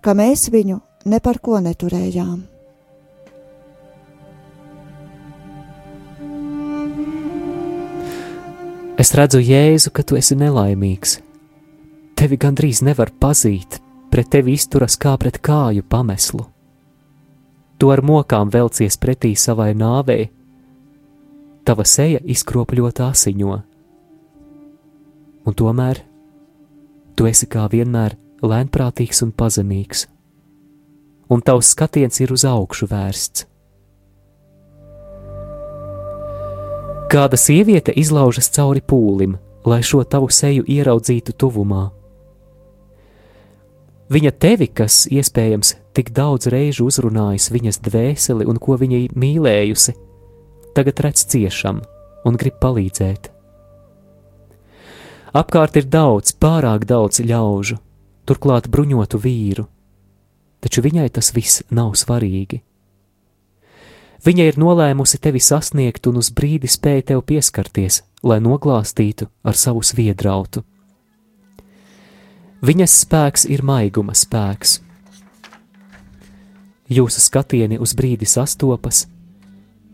ka 0.00 0.16
mēs 0.16 0.48
viņu 0.48 0.80
ne 1.04 1.20
par 1.20 1.38
ko 1.44 1.60
neturējām. 1.60 2.57
Es 8.98 9.12
redzu, 9.14 9.38
Jēzu, 9.38 9.92
ka 9.94 10.02
tu 10.02 10.16
esi 10.18 10.34
nelaimīgs. 10.34 11.20
Tevi 12.18 12.34
gandrīz 12.34 12.80
nevar 12.82 13.12
pazīt, 13.14 13.76
pret 14.10 14.26
tevi 14.32 14.56
izturas 14.58 14.96
kā 14.98 15.12
pret 15.22 15.38
kāju 15.38 15.84
pameslu. 15.86 16.48
Tu 17.78 17.90
ar 17.94 18.02
mokām 18.02 18.50
velcies 18.50 18.98
pretī 18.98 19.36
savai 19.38 19.70
nāvei, 19.78 20.24
tava 21.62 21.86
seja 21.86 22.18
izkropļota 22.26 23.06
asiņo. 23.12 23.58
Un 25.46 25.56
tomēr 25.62 26.00
tu 27.14 27.28
esi 27.30 27.46
kā 27.46 27.68
vienmēr 27.70 28.16
lēnprātīgs 28.42 29.22
un 29.22 29.30
pazemīgs, 29.30 30.08
un 31.30 31.46
tavs 31.46 31.70
skatiens 31.76 32.18
ir 32.18 32.34
uz 32.34 32.42
augšu 32.50 32.90
vērsts. 32.90 33.46
Kāda 37.08 37.38
sieviete 37.40 37.88
izlaužas 37.96 38.50
cauri 38.52 38.82
pūlim, 38.84 39.38
lai 39.64 39.78
šo 39.80 40.02
tavu 40.04 40.26
seju 40.28 40.66
ieraudzītu 40.68 41.32
tuvumā. 41.40 41.86
Viņa 44.12 44.32
tevi, 44.36 44.68
kas 44.68 45.06
iespējams 45.08 45.70
tik 45.96 46.12
daudz 46.12 46.50
reižu 46.52 46.84
uzrunājis 46.90 47.48
viņas 47.54 47.80
dvēseli 47.88 48.44
un 48.44 48.60
ko 48.60 48.76
viņa 48.76 49.00
mīlējusi, 49.16 49.96
tagad 50.76 51.00
redz 51.06 51.24
ciešam 51.32 51.80
un 52.28 52.36
grib 52.36 52.60
palīdzēt. 52.60 53.32
Apkārt 55.32 55.80
ir 55.80 55.88
daudz, 55.88 56.36
pārāk 56.36 56.84
daudz 56.84 57.24
ļaužu, 57.24 57.80
turklāt 58.28 58.68
bruņotu 58.68 59.24
vīru, 59.24 59.64
taču 60.60 60.84
viņai 60.84 61.08
tas 61.08 61.32
viss 61.32 61.64
nav 61.72 61.96
svarīgi. 61.96 62.60
Viņa 64.26 64.48
ir 64.50 64.58
nolēmusi 64.58 65.20
tevi 65.22 65.38
sasniegt 65.38 66.08
un 66.10 66.18
uz 66.18 66.32
brīdi 66.34 66.66
spēja 66.70 67.12
tev 67.12 67.22
pieskarties, 67.28 68.02
lai 68.26 68.40
noglāstītu 68.42 69.28
ar 69.46 69.54
savu 69.54 69.84
sviedrautu. 69.86 70.64
Viņas 72.58 72.94
spēks 73.04 73.46
ir 73.46 73.62
maiguma 73.62 74.16
spēks. 74.18 74.80
Jūsu 76.90 77.22
skatieni 77.22 77.78
uz 77.78 77.92
brīdi 77.94 78.26
sastopas, 78.26 79.04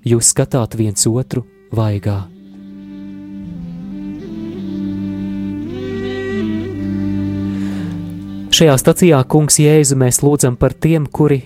jūs 0.06 0.30
skatāt 0.32 0.78
viens 0.78 1.04
otru 1.10 1.44
vaigā. 1.74 2.22
Šajā 8.54 8.76
stacijā, 8.78 9.18
Kungs, 9.26 9.58
Jēzu, 9.58 9.98
mēs 9.98 10.22
lūdzam 10.22 10.54
par 10.56 10.72
tiem, 10.78 11.08
kuri 11.10 11.40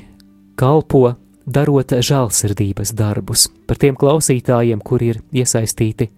kalpo 0.61 1.17
darot 1.49 1.95
žēlsirdības 2.05 2.93
darbus, 2.97 3.49
par 3.67 3.81
tiem 3.81 3.97
klausītājiem, 3.99 4.83
kuri 4.85 5.13
ir 5.15 5.21
iesaistīti 5.43 6.11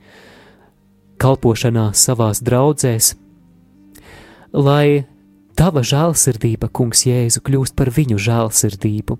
kalpošanā 1.20 1.90
savās 1.96 2.40
draudzēs, 2.44 3.14
lai 4.56 5.04
tava 5.58 5.82
žēlsirdība, 5.84 6.70
Kungs 6.72 7.04
Jēzu, 7.06 7.42
kļūst 7.44 7.76
par 7.76 7.90
viņu 7.92 8.18
žēlsirdību, 8.20 9.18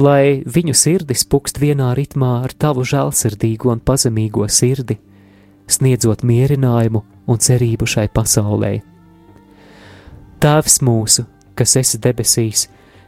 lai 0.00 0.40
viņu 0.46 0.74
sirdis 0.76 1.26
pukst 1.28 1.60
vienā 1.60 1.92
ritmā 1.98 2.40
ar 2.46 2.54
tavu 2.56 2.86
žēlsirdīgo 2.88 3.74
un 3.74 3.82
pazemīgo 3.84 4.48
sirdi, 4.48 4.96
sniedzot 5.70 6.24
mierinājumu 6.26 7.04
un 7.30 7.38
cerību 7.38 7.86
šai 7.86 8.08
pasaulē. 8.14 8.78
Tēvs 10.40 10.80
mūsu, 10.86 11.26
kas 11.54 11.76
esi 11.76 12.00
debesīs, 12.00 12.64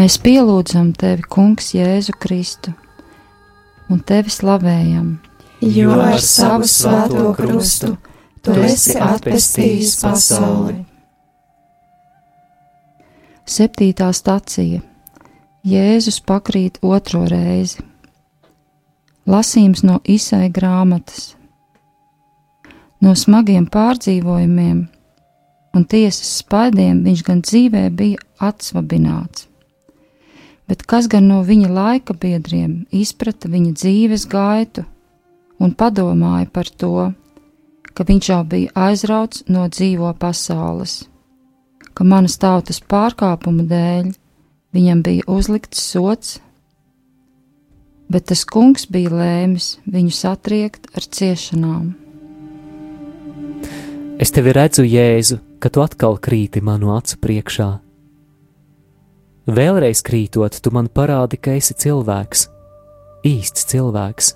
Mēs 0.00 0.14
pielūdzam 0.16 0.94
tevi, 0.96 1.26
Kungs, 1.28 1.74
Jēzu 1.76 2.14
Kristu, 2.16 2.70
un 3.92 3.98
tevi 4.08 4.32
slavējam. 4.32 5.10
Jo 5.60 5.98
ar 6.00 6.22
savu 6.24 6.64
svēto 6.64 7.34
krustu 7.36 7.90
tu 8.40 8.54
esi 8.64 8.94
atpestījis 8.96 9.98
pasauli. 10.00 10.78
Septītā 13.44 14.08
stacija 14.16 14.80
Jēzus 15.68 16.22
pakrīt 16.24 16.80
otro 16.80 17.26
reizi. 17.28 17.84
Lasījums 19.28 19.84
no 19.84 19.98
Isai 20.08 20.48
grāmatas. 20.48 21.34
No 23.04 23.12
smagiem 23.12 23.68
pārdzīvojumiem 23.68 24.80
un 25.76 25.86
tiesas 25.92 26.38
spaidiem 26.40 27.04
viņš 27.04 27.28
gan 27.28 27.44
dzīvē 27.44 27.86
bija 28.00 28.24
atsvabināts 28.48 29.49
bet 30.70 30.84
kas 30.86 31.08
gan 31.10 31.26
no 31.26 31.40
viņa 31.42 31.68
laika 31.74 32.14
biedriem 32.14 32.84
izprata 32.94 33.50
viņa 33.50 33.72
dzīves 33.74 34.28
gaitu 34.30 34.84
un 35.58 35.72
padomāja 35.74 36.46
par 36.54 36.70
to, 36.70 37.10
ka 37.90 38.06
viņš 38.06 38.28
jau 38.30 38.42
bija 38.52 38.70
aizrauts 38.88 39.42
no 39.50 39.66
dzīvo 39.66 40.12
pasaules, 40.22 41.08
ka 41.90 42.06
manas 42.06 42.38
tautas 42.38 42.78
pārkāpuma 42.78 43.66
dēļ 43.66 44.12
viņam 44.78 45.02
bija 45.02 45.26
uzlikts 45.26 45.82
sots, 45.90 46.38
bet 48.06 48.30
tas 48.30 48.46
kungs 48.46 48.86
bija 48.86 49.10
lēmis 49.10 49.72
viņu 49.90 50.14
satriekt 50.14 50.86
ar 50.94 51.02
ciešanām. 51.18 51.90
Es 54.22 54.30
tevi 54.36 54.54
redzu, 54.54 54.86
Jēzu, 54.86 55.40
ka 55.58 55.70
tu 55.72 55.82
atkal 55.82 56.18
krīti 56.22 56.62
manu 56.62 56.94
acu 56.94 57.18
priekšā 57.18 57.70
Vēlreiz 59.48 60.02
krītot, 60.04 60.58
tu 60.60 60.72
man 60.74 60.90
parādi, 60.92 61.38
ka 61.40 61.54
esi 61.56 61.72
cilvēks, 61.72 62.48
īsts 63.24 63.64
cilvēks. 63.72 64.34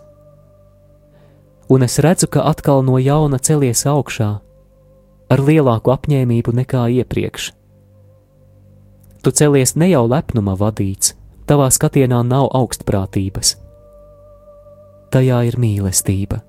Un 1.69 1.85
es 1.85 1.99
redzu, 2.01 2.29
ka 2.29 2.45
atkal 2.49 2.81
no 2.85 2.97
jauna 3.01 3.39
celies 3.41 3.85
augšā, 3.89 4.31
ar 5.29 5.41
lielāku 5.41 5.93
apņēmību 5.93 6.55
nekā 6.61 6.87
iepriekš. 7.01 7.53
Tu 9.25 9.33
celies 9.33 9.75
ne 9.77 9.89
jau 9.89 10.05
lepnuma 10.09 10.57
vadīts, 10.61 11.15
tavā 11.49 11.71
skatienā 11.73 12.23
nav 12.25 12.51
augstprātības. 12.57 13.57
Tajā 15.13 15.45
ir 15.49 15.57
mīlestība. 15.61 16.43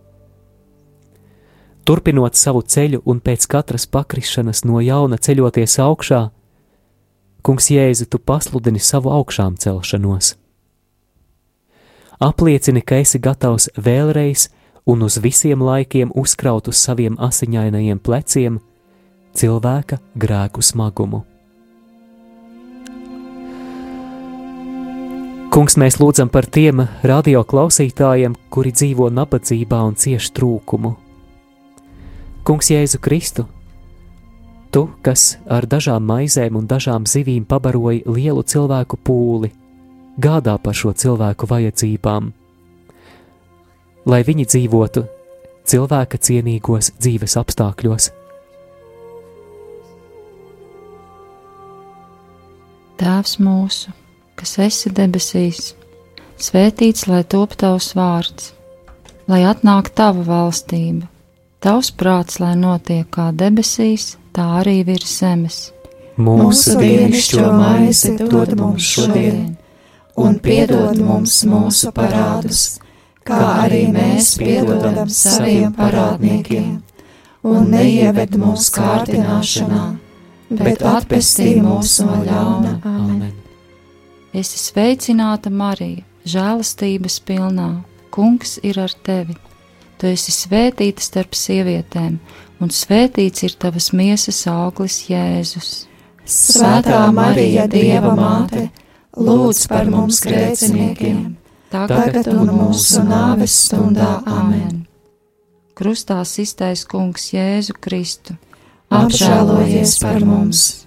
Turpinot 1.86 2.36
savu 2.36 2.64
ceļu 2.66 3.04
un 3.06 3.20
pēc 3.22 3.46
katras 3.48 3.86
pakrišanas 3.86 4.64
no 4.66 4.80
jauna 4.82 5.20
ceļoties 5.22 5.78
augšā, 5.84 6.22
Kungs 7.46 7.68
Jēzu, 7.70 8.08
tu 8.10 8.18
pasludini 8.18 8.80
savu 8.82 9.12
augšām 9.14 9.54
celšanos. 9.62 10.32
Apliecini, 12.18 12.82
ka 12.82 12.98
esi 13.04 13.20
gatavs 13.22 13.68
vēlreiz 13.78 14.48
un 14.90 15.06
uz 15.06 15.20
visiem 15.22 15.62
laikiem 15.62 16.10
uzkraut 16.18 16.72
uz 16.72 16.82
saviem 16.82 17.20
asiņainajiem 17.22 18.02
pleciem 18.02 18.58
cilvēka 19.38 20.00
grēku 20.18 20.66
smagumu. 20.66 21.22
Kungs, 25.54 25.78
mēs 25.78 26.02
lūdzam 26.02 26.32
par 26.34 26.50
tiem 26.50 26.82
radio 27.06 27.46
klausītājiem, 27.46 28.34
kuri 28.50 28.74
dzīvo 28.74 29.12
nabadzībā 29.14 29.84
un 29.86 29.94
cieš 29.94 30.34
trūkumu. 30.34 30.96
Kungs, 32.42 32.74
Jēzu 32.74 33.00
Kristu, 33.06 33.46
Tu, 34.76 34.82
kas 35.08 35.38
ar 35.48 35.64
dažām 35.72 36.04
maizēm 36.04 36.58
un 36.60 36.66
dažām 36.68 37.06
zivīm 37.08 37.46
pabaroji 37.48 38.02
lielu 38.12 38.42
cilvēku 38.44 38.98
pūli, 39.08 39.54
gādā 40.20 40.58
par 40.60 40.76
šo 40.76 40.92
cilvēku 40.92 41.48
vajadzībām, 41.48 42.28
lai 44.12 44.20
viņi 44.28 44.46
dzīvotu 44.52 45.06
cilvēka 45.72 46.20
cienīgos 46.28 46.92
dzīves 47.00 47.38
apstākļos. 47.40 48.10
Tēvs 53.00 53.40
mūsu, 53.48 53.96
kas 54.36 54.58
esi 54.68 54.92
debesīs, 54.92 55.72
svētīts 56.36 57.08
lai 57.08 57.24
top 57.24 57.56
tavs 57.64 57.94
vārds, 57.96 58.52
lai 59.32 59.46
atnāk 59.48 59.96
tava 59.96 60.28
valstība, 60.28 61.08
tavs 61.66 61.90
prāts, 61.98 62.38
lai 62.40 62.54
notiek 62.60 63.10
kā 63.10 63.32
debesīs, 63.34 64.16
tā 64.36 64.46
arī 64.62 64.84
virs 64.86 65.18
zemes. 65.20 65.60
Mūsu 66.22 66.78
dienascho 66.80 67.50
maizi 67.58 68.14
dod 68.22 68.54
mums 68.60 68.86
šodien, 68.94 69.58
un 70.16 70.40
piedod 70.40 71.02
mums 71.02 71.42
mūsu 71.50 71.92
parādus, 71.96 72.64
kā 73.26 73.42
arī 73.66 73.84
mēs 73.92 74.36
piedodam 74.40 75.10
saviem 75.12 75.74
parādniekiem, 75.76 76.72
un 77.44 77.70
neieved 77.74 78.40
mūsu 78.40 78.78
kārdināšanā 78.80 79.86
bet 80.50 80.84
atpestī 80.86 81.56
mūs 81.62 82.00
no 82.06 82.22
ļauna. 82.26 82.76
Amen. 82.86 83.34
Es 84.36 84.52
esmu 84.52 84.62
sveicināta 84.70 85.52
Marija, 85.52 86.04
žēlastības 86.28 87.20
pilnā. 87.26 87.70
Kungs 88.16 88.60
ir 88.64 88.80
ar 88.80 88.94
tevi. 89.04 89.36
Tu 90.00 90.12
esi 90.12 90.34
svētīta 90.36 91.04
starp 91.04 91.36
sievietēm, 91.38 92.18
un 92.60 92.72
svētīts 92.74 93.46
ir 93.48 93.56
tavas 93.60 93.92
miesas 93.96 94.42
auglis 94.52 95.06
Jēzus. 95.10 95.86
Svētā 96.26 97.06
Marija, 97.16 97.68
Dieva 97.72 98.16
māte, 98.18 98.70
lūdz 99.16 99.68
par 99.70 99.92
mums 99.94 100.20
grēciniekiem, 100.26 101.36
tagad 101.72 102.32
un 102.34 102.50
mūsu 102.50 103.06
nāves 103.06 103.56
stundā. 103.68 104.18
Amen. 104.26 104.84
Krustā 105.76 106.22
iztais 106.24 106.86
Kungs 106.88 107.30
Jēzu 107.36 107.76
Kristu 107.80 108.38
apžēlojies 108.94 110.00
par 110.02 110.26
mums! 110.26 110.85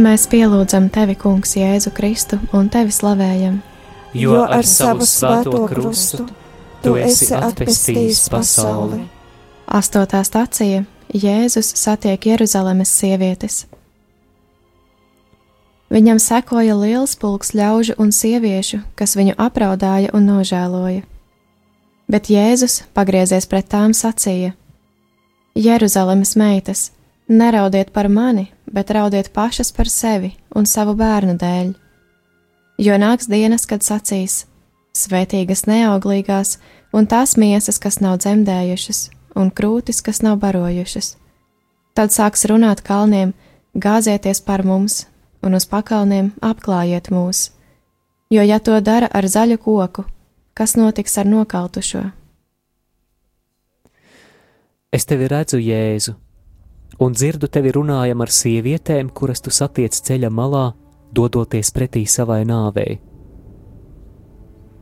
Mēs 0.00 0.22
pielūdzam 0.32 0.86
tevi, 0.88 1.12
Kungs, 1.20 1.50
Jēzu 1.58 1.90
Kristu 1.92 2.38
un 2.56 2.70
tevi 2.72 2.92
slavējam. 2.94 3.58
Jo 4.16 4.46
ar 4.48 4.64
savu 4.64 5.04
svēto 5.04 5.66
krustu 5.68 6.24
tu 6.80 6.94
esi 6.96 7.28
atpestījis 7.36 8.22
pasauli. 8.32 9.02
Astotā 9.68 10.22
stācija 10.24 10.86
Jēzus 11.12 11.74
satiek 11.76 12.30
Jeruzalemes 12.30 12.90
sievietes. 12.96 13.66
Viņam 15.92 16.22
sekoja 16.22 16.78
liels 16.78 17.12
pulks 17.20 17.52
ļaužu 17.52 17.98
un 18.00 18.14
sieviešu, 18.14 18.80
kas 18.96 19.12
viņu 19.18 19.34
apraudāja 19.36 20.14
un 20.16 20.30
nožēloja. 20.30 21.02
Bet 22.08 22.30
Jēzus, 22.32 22.86
pagriezies 22.96 23.44
pret 23.50 23.68
tām, 23.68 23.92
sacīja: 23.92 24.54
Jeruzalemes 25.58 26.36
meitas, 26.40 26.88
neraudiet 27.30 27.92
par 27.92 28.08
mani, 28.08 28.50
bet 28.66 28.90
raudiet 28.90 29.32
pašas 29.32 29.72
par 29.72 29.88
sevi 29.88 30.34
un 30.54 30.66
savu 30.66 30.96
bērnu 30.98 31.36
dēļ. 31.38 31.72
Jo 32.80 32.96
nāks 32.98 33.28
dienas, 33.30 33.66
kad 33.70 33.84
sacīs: 33.86 34.46
Svētīgas 34.96 35.66
neauglīgās 35.70 36.58
un 36.92 37.06
tās 37.06 37.36
miesas, 37.36 37.78
kas 37.78 38.00
nav 38.00 38.18
dzemdējušas, 38.24 39.10
un 39.38 39.50
krūtis, 39.50 40.02
kas 40.02 40.22
nav 40.26 40.40
barojušas. 40.42 41.14
Tad 41.94 42.10
sāks 42.14 42.46
runāt 42.50 42.82
kalniem, 42.82 43.34
gāzieties 43.74 44.42
par 44.42 44.64
mums, 44.66 45.06
un 45.42 45.54
uz 45.54 45.66
pakalniem 45.66 46.32
apklājiet 46.42 47.10
mūs. 47.14 47.50
Jo, 48.30 48.42
ja 48.42 48.58
to 48.58 48.78
dara 48.80 49.08
ar 49.12 49.26
zaļu 49.26 49.58
koku, 49.58 50.04
kas 50.54 50.76
notiks 50.78 51.18
ar 51.18 51.26
nokautušo? 51.26 52.02
Es 54.90 55.06
tevi 55.06 55.28
redzu, 55.30 55.58
Jēzu, 55.62 56.16
un 57.00 57.16
dzirdu 57.16 57.48
tevi 57.48 57.72
runājam 57.72 58.20
ar 58.20 58.32
sievietēm, 58.32 59.08
kuras 59.16 59.40
tu 59.40 59.52
satiec 59.54 59.96
ceļa 59.96 60.30
malā, 60.30 60.66
dodoties 61.16 61.72
pretī 61.72 62.04
savai 62.06 62.42
nāvei. 62.48 63.00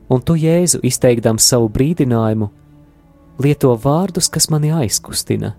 Un 0.09 0.25
tu, 0.25 0.35
Jēzu, 0.41 0.81
izteikdams 0.89 1.45
savu 1.45 1.69
brīdinājumu, 1.73 2.49
lieto 3.45 3.75
vārdus, 3.79 4.31
kas 4.33 4.49
mani 4.51 4.73
aizkustina. 4.75 5.55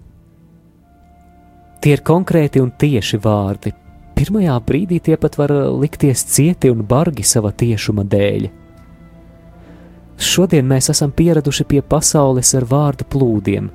Tie 1.80 1.93
ir 1.95 2.04
konkrēti 2.04 2.60
un 2.60 2.74
tieši 2.76 3.22
vārdi. 3.24 3.72
Pirmajā 4.17 4.58
brīdī 4.65 4.98
tie 5.00 5.15
pat 5.15 5.38
var 5.39 5.54
likties 5.80 6.26
cieti 6.28 6.72
un 6.74 6.82
bargi 6.84 7.24
sava 7.24 7.54
tiešuma 7.56 8.04
dēļ. 8.04 8.50
Šodien 10.19 10.67
mēs 10.67 10.89
esam 10.91 11.13
pieraduši 11.15 11.63
pie 11.69 11.80
pasaules 11.80 12.52
ar 12.60 12.65
vārdu 12.67 13.08
plūdiem, 13.08 13.69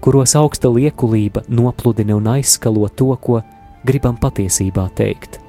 kuros 0.00 0.34
augsta 0.36 0.70
liekulība 0.72 1.44
nopludina 1.48 2.16
un 2.16 2.28
aizskalo 2.36 2.88
to, 2.88 3.12
ko 3.20 3.40
gribam 3.86 4.16
patiesībā 4.20 4.88
teikt. 4.96 5.40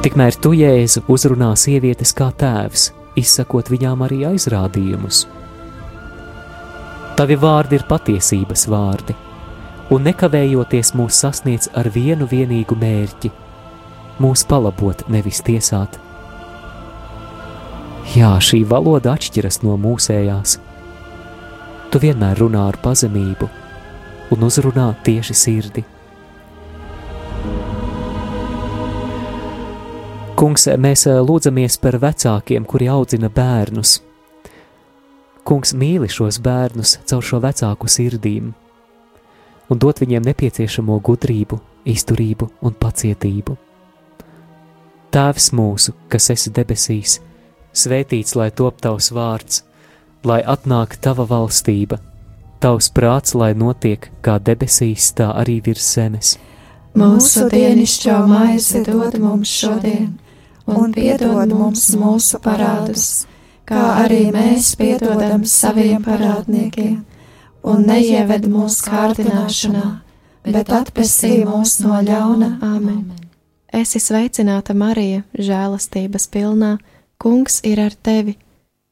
Tikmēr 0.00 0.36
tu, 0.40 0.54
Jēzu, 0.56 1.02
uzrunā 1.12 1.50
sievietes 1.60 2.14
kā 2.16 2.30
tēvs, 2.32 2.86
izsakot 3.20 3.68
viņām 3.68 4.06
arī 4.06 4.22
aizrādījumus. 4.30 5.26
Tavi 7.18 7.36
vārdi 7.36 7.76
ir 7.76 7.84
patiesības 7.84 8.64
vārdi, 8.72 9.16
un 9.92 10.06
nekavējoties 10.08 10.94
mūs 10.96 11.18
sasniedz 11.20 11.68
ar 11.76 11.90
vienu 11.92 12.24
vienīgu 12.30 12.78
mērķi- 12.80 13.30
mūs 14.24 14.46
palabot, 14.48 15.04
nevis 15.08 15.42
tiesāt. 15.44 16.00
Jā, 18.16 18.32
šī 18.40 18.64
valoda 18.64 19.12
atšķiras 19.12 19.62
no 19.62 19.76
mūsējās. 19.76 20.56
Tu 21.90 21.98
vienmēr 21.98 22.38
runā 22.38 22.68
ar 22.70 22.76
pazemību 22.78 23.48
un 24.30 24.44
uzrunā 24.46 24.86
tieši 25.02 25.34
sirdi. 25.34 25.82
Kungs, 30.38 30.68
mēs 30.78 31.02
eh, 31.10 31.18
lūdzamies 31.18 31.76
par 31.82 31.98
vecākiem, 32.00 32.64
kuri 32.64 32.86
audzina 32.88 33.28
bērnus. 33.28 33.98
Kungs 35.44 35.74
mīli 35.74 36.08
šos 36.08 36.38
bērnus 36.40 36.94
caur 37.10 37.26
šo 37.26 37.40
vecāku 37.42 37.90
sirdīm 37.90 38.52
un 39.70 39.78
dot 39.78 40.00
viņiem 40.02 40.24
nepieciešamo 40.26 40.98
gudrību, 41.06 41.58
izturību 41.90 42.48
un 42.66 42.74
pacietību. 42.74 43.56
Tēvs 45.10 45.50
mūsu, 45.58 45.94
kas 46.10 46.30
esi 46.34 46.52
debesīs, 46.54 47.18
svētīts 47.74 48.36
lai 48.38 48.50
top 48.54 48.78
tavs 48.82 49.10
vārds, 49.14 49.62
lai 50.24 50.40
atnāk 50.42 50.96
tava 51.00 51.26
valstība, 51.28 51.98
tavs 52.60 52.90
prāts, 52.92 53.34
lai 53.34 53.52
notiek 53.54 54.10
kā 54.24 54.38
debesīs, 54.38 55.12
tā 55.16 55.30
arī 55.42 55.60
virs 55.64 55.86
zemes. 55.94 56.36
Mūsu 56.98 57.46
dienascho 57.50 58.16
maizi 58.26 58.82
dod 58.84 59.14
mums 59.22 59.48
šodien 59.48 60.18
un 60.66 60.92
piedod 60.94 61.52
mums 61.54 61.88
mūsu 61.98 62.40
parādus, 62.42 63.06
kā 63.68 63.80
arī 64.04 64.28
mēs 64.34 64.74
piedodam 64.78 65.46
saviem 65.46 66.02
parādniekiem, 66.04 67.00
un 67.62 67.86
neieved 67.86 68.46
mūsu 68.50 68.90
kārdināšanā, 68.90 69.86
bet 70.46 70.70
atpestī 70.74 71.40
mūs 71.46 71.78
no 71.84 72.00
ļauna. 72.06 72.56
Amen! 72.66 73.10
Esi 73.70 74.00
sveicināta, 74.02 74.74
Marija, 74.74 75.22
žēlastības 75.38 76.26
pilnā, 76.32 76.78
Kungs 77.20 77.60
ir 77.68 77.82
ar 77.84 77.92
tevi! 77.92 78.38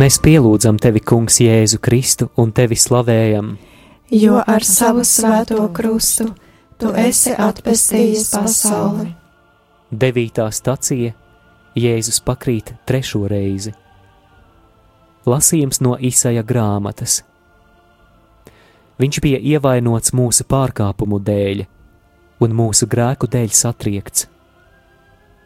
Mēs 0.00 0.16
pielūdzam 0.24 0.78
tevi, 0.80 1.02
Kungs, 1.04 1.42
Jēzu 1.42 1.76
Kristu 1.82 2.30
un 2.40 2.54
tevi 2.56 2.76
slavējam, 2.78 3.50
jo 4.16 4.38
ar 4.40 4.64
savu 4.64 5.02
svēto 5.04 5.58
krustu 5.76 6.30
tu 6.80 6.92
esi 6.96 7.34
atpestījis 7.36 8.30
pasauli. 8.32 9.10
Devītā 9.92 10.46
stacija 10.56 11.10
Jēzus 11.76 12.22
pakrīt 12.24 12.72
trešo 12.88 13.26
reizi. 13.28 13.74
Lasījums 15.28 15.82
no 15.84 15.98
Isaija 16.00 16.46
grāmatas. 16.48 17.18
Viņš 19.02 19.20
bija 19.20 19.42
ievainots 19.52 20.16
mūsu 20.16 20.48
pārkāpumu 20.48 21.20
dēļ 21.28 21.66
un 22.40 22.56
mūsu 22.62 22.88
grēku 22.88 23.28
dēļ 23.28 23.52
satriekts. 23.52 24.30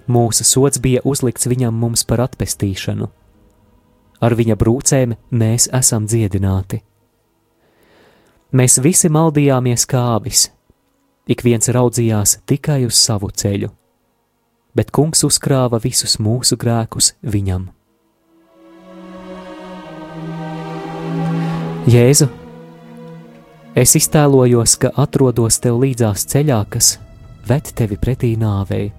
Mūsu 0.07 0.47
sots 0.47 0.79
bija 0.79 1.03
uzlikts 1.03 1.51
viņam 1.51 1.75
mums 1.75 2.07
par 2.07 2.23
atpestīšanu 2.29 3.11
ar 4.21 4.35
viņa 4.39 4.57
brūcēm 4.59 5.15
mēs 5.35 5.69
esam 5.75 6.07
dziedināti. 6.11 6.81
Mēs 8.55 8.79
visi 8.79 9.11
maldījāmies 9.11 9.87
kā 9.91 10.03
avis, 10.15 10.49
ik 11.27 11.43
viens 11.43 11.71
raudzījās 11.75 12.39
tikai 12.47 12.85
uz 12.87 12.95
savu 12.95 13.33
ceļu, 13.35 13.73
bet 14.79 14.93
kungs 14.95 15.25
uzkrāva 15.27 15.81
visus 15.83 16.21
mūsu 16.23 16.59
grēkus 16.61 17.15
viņam. 17.23 17.71
Jēzu, 21.91 22.31
es 23.77 23.93
iztēlojos, 23.99 24.79
ka 24.81 24.95
atrodos 25.03 25.59
tev 25.61 25.83
līdzās 25.83 26.25
ceļā, 26.31 26.63
kas 26.71 26.95
ved 27.45 27.75
tevi 27.77 27.99
pretī 28.01 28.37
nāvei 28.41 28.93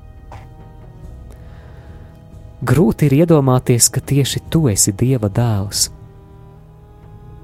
Grūti 2.65 3.05
ir 3.05 3.13
iedomāties, 3.19 3.91
ka 3.93 4.01
tieši 4.01 4.39
tu 4.49 4.63
esi 4.71 4.89
Dieva 4.97 5.27
dēls. 5.29 5.91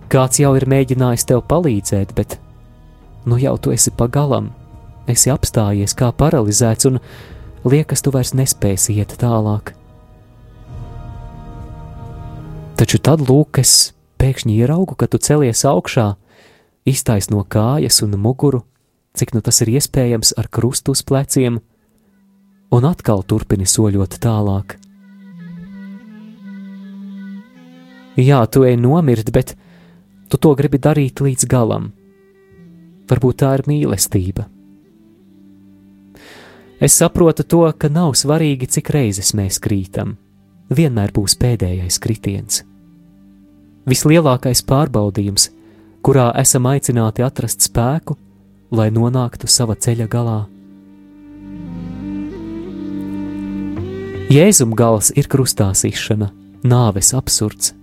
Kāds 0.10 0.39
jau 0.41 0.55
ir 0.57 0.65
mēģinājis 0.65 1.27
tev 1.29 1.43
palīdzēt, 1.51 2.15
bet 2.17 2.39
nu 3.29 3.38
jau 3.38 3.53
tu 3.62 3.75
esi 3.75 3.93
pagalam, 3.93 4.49
esi 5.12 5.29
apstājies 5.29 5.93
kā 5.99 6.10
paralizēts 6.15 6.89
un 6.89 6.97
liekas, 7.67 8.01
tu 8.01 8.15
vairs 8.15 8.34
nespēsi 8.34 8.97
iet 8.97 9.13
tālāk. 9.21 9.75
Taču 12.81 12.97
tad 12.97 13.21
lūk, 13.21 13.62
es 13.62 13.93
pēkšņi 14.17 14.57
ieraugu, 14.57 14.97
ka 14.97 15.05
tu 15.05 15.21
celies 15.21 15.62
augšā, 15.69 16.15
iztais 16.89 17.29
no 17.29 17.45
kājas 17.45 18.01
un 18.01 18.17
muguru, 18.17 18.65
cik 19.13 19.36
nu 19.38 19.45
tas 19.45 19.62
ir 19.62 19.75
iespējams 19.77 20.34
ar 20.41 20.49
krustu 20.49 20.97
uz 20.97 21.05
pleciem, 21.05 21.62
un 22.73 22.89
atkal 22.89 23.21
turpini 23.21 23.69
soļot 23.69 24.17
tālāk. 24.23 24.81
Jā, 28.19 28.43
tu 28.52 28.65
ej 28.67 28.76
nomirt, 28.76 29.32
bet 29.32 29.56
tu 30.28 30.38
to 30.38 30.52
gribi 30.56 30.80
darīt 30.80 31.21
līdz 31.24 31.47
galam. 31.47 31.91
Varbūt 33.08 33.39
tā 33.39 33.54
ir 33.56 33.63
mīlestība. 33.67 34.47
Es 36.82 36.97
saprotu 36.97 37.45
to, 37.45 37.63
ka 37.78 37.91
nav 37.93 38.15
svarīgi, 38.17 38.67
cik 38.67 38.91
reizes 38.91 39.32
mēs 39.38 39.62
krītam. 39.63 40.17
Vienmēr 40.71 41.12
būs 41.15 41.38
pēdējais 41.39 42.00
kritiens. 42.02 42.63
Vislielākais 43.88 44.63
pārbaudījums, 44.67 45.50
kurā 46.04 46.32
esam 46.41 46.67
aicināti 46.71 47.24
atrast 47.24 47.63
spēku, 47.67 48.17
lai 48.71 48.89
nonāktu 48.91 49.47
sava 49.47 49.76
ceļa 49.76 50.08
galā. 50.12 50.39
Jēzum 54.32 54.74
gals 54.80 55.12
ir 55.15 55.28
krustā 55.28 55.69
sišana, 55.76 56.32
nāves 56.63 57.12
absurds 57.17 57.76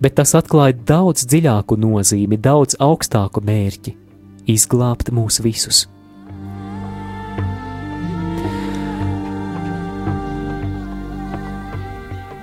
bet 0.00 0.16
tas 0.18 0.34
atklāja 0.34 0.76
daudz 0.86 1.26
dziļāku 1.28 1.76
nozīmi, 1.80 2.40
daudz 2.40 2.78
augstāku 2.80 3.42
mērķi- 3.44 3.96
izglābt 4.56 5.12
mūs 5.12 5.40
visus. 5.44 5.86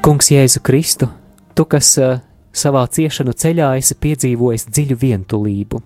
Kungs 0.01 0.31
Jēzu 0.31 0.61
Kristu, 0.63 1.09
tu, 1.53 1.65
kas 1.65 1.97
uh, 1.97 2.19
savā 2.55 2.85
ciešanu 2.87 3.33
ceļā 3.35 3.73
esi 3.77 3.95
piedzīvojis 3.99 4.67
dziļu 4.69 4.97
vientulību. 5.01 5.81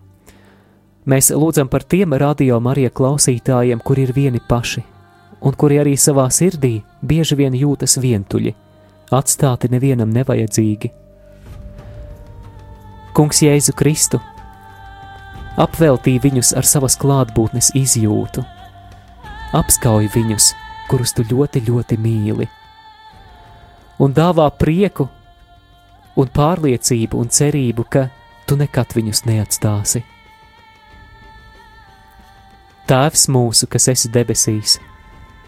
Mēs 1.10 1.32
lūdzam 1.34 1.70
par 1.72 1.84
tiem 1.90 2.14
radio 2.14 2.60
Marija 2.62 2.92
klausītājiem, 2.94 3.82
kuri 3.82 4.06
ir 4.06 4.14
vieni 4.14 4.42
paši, 4.48 4.84
un 5.42 5.58
kuri 5.58 5.80
arī 5.82 5.96
savā 5.98 6.28
sirdī 6.30 6.76
bieži 7.02 7.36
vien 7.40 7.58
jūtas 7.58 7.98
vientuļi, 7.98 8.54
atstāti 9.10 9.72
nevienam 9.74 10.14
nevajadzīgi. 10.14 10.92
Kungs 13.12 13.42
Jēzu 13.44 13.74
Kristu, 13.76 14.22
apveltī 15.60 16.14
viņus 16.24 16.54
ar 16.56 16.64
savas 16.64 16.96
klātbūtnes 16.96 17.74
izjūtu, 17.76 18.44
apskauj 19.58 20.08
viņus, 20.14 20.54
kurus 20.88 21.12
tu 21.18 21.26
ļoti, 21.28 21.60
ļoti 21.68 21.98
mīli, 22.00 22.48
un 24.00 24.16
dāvā 24.16 24.48
prieku 24.56 25.10
un 26.16 26.32
pārliecību 26.32 27.20
un 27.20 27.28
cerību, 27.28 27.88
ka 27.92 28.08
tu 28.48 28.56
nekad 28.56 28.96
viņus 28.96 29.26
neatstāsi. 29.28 30.06
Tēvs 32.88 33.28
mūsu, 33.32 33.68
kas 33.68 33.92
esi 33.92 34.08
debesīs, 34.12 34.80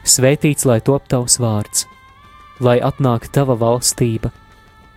svētīts 0.04 0.68
lai 0.68 0.82
top 0.84 1.08
tavs 1.08 1.40
vārds, 1.40 1.88
lai 2.60 2.82
atnāk 2.84 3.32
tava 3.32 3.56
valstība 3.56 4.36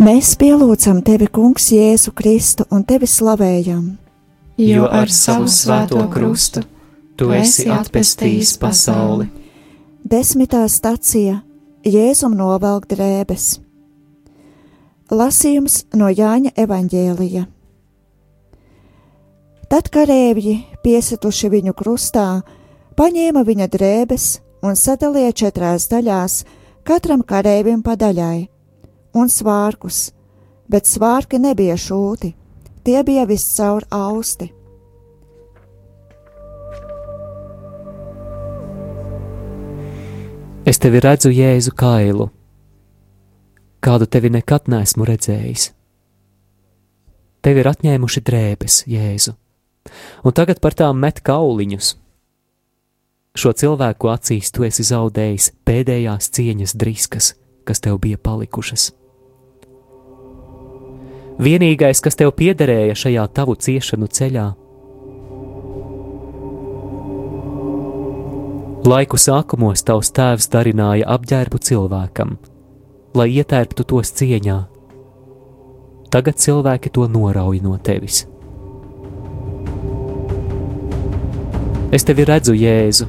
Mēs 0.00 0.30
pielūdzam 0.40 1.02
tevi, 1.04 1.26
Kungs, 1.28 1.66
Jēzu 1.74 2.14
Kristu 2.16 2.64
un 2.72 2.86
tevi 2.88 3.04
slavējam. 3.04 3.98
Jo 4.56 4.86
ar 4.88 5.10
savu 5.12 5.44
svēto 5.52 6.00
krustu 6.08 6.62
tu 7.20 7.26
esi 7.36 7.66
atpestījis 7.68 8.54
pasauli. 8.62 9.26
Desmitā 10.00 10.62
stacija 10.72 11.42
Jēzum 11.84 12.32
novelk 12.38 12.86
drēbes. 12.88 13.58
Lasījums 15.12 15.82
no 15.92 16.08
Jāņa 16.08 16.54
evaņģēlija. 16.64 17.42
Tad 19.68 19.90
karēvji, 19.92 20.54
piesituši 20.80 21.50
viņu 21.52 21.76
krustā, 21.76 22.24
paņēma 22.96 23.44
viņa 23.44 23.68
drēbes 23.76 24.30
un 24.64 24.80
sadalīja 24.80 25.36
četrās 25.42 25.90
daļās, 25.92 26.38
katram 26.88 27.20
karēvim 27.20 27.84
pa 27.84 27.98
daļai 28.00 28.48
un 29.14 29.30
svārkus, 29.30 30.10
bet 30.70 30.86
svārki 30.86 31.40
nebija 31.42 31.76
šūti, 31.78 32.32
tie 32.84 33.02
bija 33.06 33.26
viscaur 33.28 33.86
austi. 33.90 34.50
Es 40.70 40.78
tevi 40.78 41.00
redzu 41.00 41.32
Jēzu 41.32 41.72
kailu, 41.74 42.28
kādu 43.82 44.06
tevi 44.06 44.30
nekad 44.30 44.68
neesmu 44.70 45.06
redzējis. 45.08 45.70
Tevi 47.40 47.62
ir 47.62 47.70
atņēmuši 47.70 48.20
drēbes, 48.20 48.82
Jēzu, 48.92 49.34
un 50.22 50.36
tagad 50.36 50.60
par 50.60 50.76
tām 50.76 51.00
met 51.00 51.22
kauliņus. 51.24 51.94
Šo 53.40 53.54
cilvēku 53.56 54.10
acīs 54.12 54.52
tu 54.52 54.66
esi 54.68 54.84
zaudējis 54.84 55.52
pēdējās 55.64 56.28
cieņas 56.36 56.76
driskas, 56.76 57.34
kas 57.64 57.80
tev 57.80 57.96
bija 58.04 58.20
palikušas. 58.20 58.90
Vienīgais, 61.40 62.02
kas 62.04 62.18
tev 62.20 62.34
piederēja 62.36 62.96
šajā 63.00 63.28
tavu 63.32 63.54
ciešanu 63.56 64.10
ceļā, 64.12 64.48
Laiku 68.80 69.18
sākumos 69.20 69.82
tavs 69.84 70.08
tēvs 70.16 70.46
darināja 70.48 71.04
apģērbu 71.12 71.58
cilvēkam, 71.68 72.30
lai 73.12 73.26
ietērptu 73.36 73.84
tos 73.84 74.08
cieņā. 74.16 74.54
Tagad 76.08 76.38
cilvēki 76.40 76.88
to 76.96 77.04
norauj 77.12 77.60
no 77.60 77.74
tevis. 77.76 78.22
Es 81.92 82.08
tevi 82.08 82.24
redzu, 82.24 82.56
Jēzu, 82.56 83.04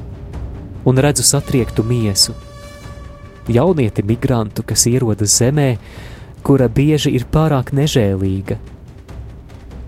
un 0.84 1.00
redzu 1.00 1.24
satriektu 1.24 1.86
miesu. 1.88 2.36
Jaunieti 3.48 4.04
migrantu, 4.04 4.66
kas 4.68 4.84
ierodas 4.92 5.38
zemē, 5.40 5.70
kura 6.42 6.68
bieži 6.68 7.12
ir 7.16 7.24
pārāk 7.30 7.72
nežēlīga, 7.76 8.58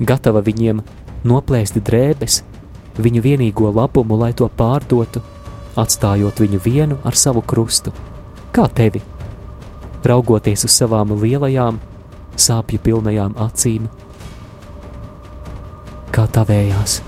gatava 0.01 0.43
viņiem 0.45 0.83
noplēst 1.27 1.79
drēbes, 1.83 2.43
viņu 2.99 3.23
vienīgo 3.25 3.73
labumu, 3.75 4.19
lai 4.21 4.33
to 4.37 4.49
pārdotu 4.49 5.23
atstājot 5.81 6.43
viņu 6.45 6.61
vienu 6.63 6.99
ar 7.05 7.17
savu 7.19 7.43
krustu, 7.43 7.93
kā 8.55 8.69
tevi, 8.71 9.03
raugoties 10.07 10.67
uz 10.69 10.77
savām 10.77 11.17
lielajām, 11.19 11.81
sāpju 12.37 12.83
pilnajām 12.85 13.35
acīm, 13.43 13.89
kā 16.15 16.27
tavējās. 16.31 17.01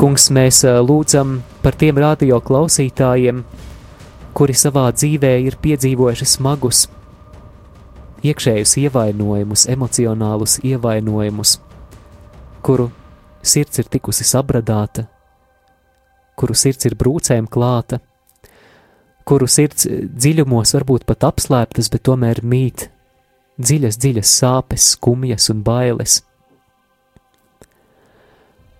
Kungs, 0.00 0.30
mēs 0.34 0.64
lūdzam 0.64 1.42
par 1.62 1.76
tiem 1.78 2.00
radio 2.00 2.40
klausītājiem, 2.42 3.44
kuri 4.36 4.56
savā 4.56 4.86
dzīvē 4.94 5.32
ir 5.46 5.58
piedzīvojuši 5.62 6.28
smagus, 6.28 6.86
iekšējus 8.22 8.76
ievainojumus, 8.84 9.66
emocionālus 9.72 10.58
ievainojumus, 10.64 11.58
kuru 12.62 12.88
sirds 13.42 13.82
ir 13.82 13.90
tikusi 13.90 14.24
sabradāta, 14.26 15.06
kuru 16.38 16.56
sirds 16.56 16.88
ir 16.88 16.96
brūcēm 16.98 17.48
klāta, 17.50 18.00
kuru 19.28 19.48
sirds 19.50 19.86
dziļumos 19.90 20.74
varbūt 20.78 21.06
pat 21.06 21.28
apslēptas, 21.28 21.90
bet 21.92 22.06
tomēr 22.08 22.42
mīt 22.42 22.88
dziļas, 23.60 23.98
dziļas 24.00 24.36
sāpes, 24.40 24.92
skumjas 24.96 25.50
un 25.52 25.62
bailes. 25.66 26.20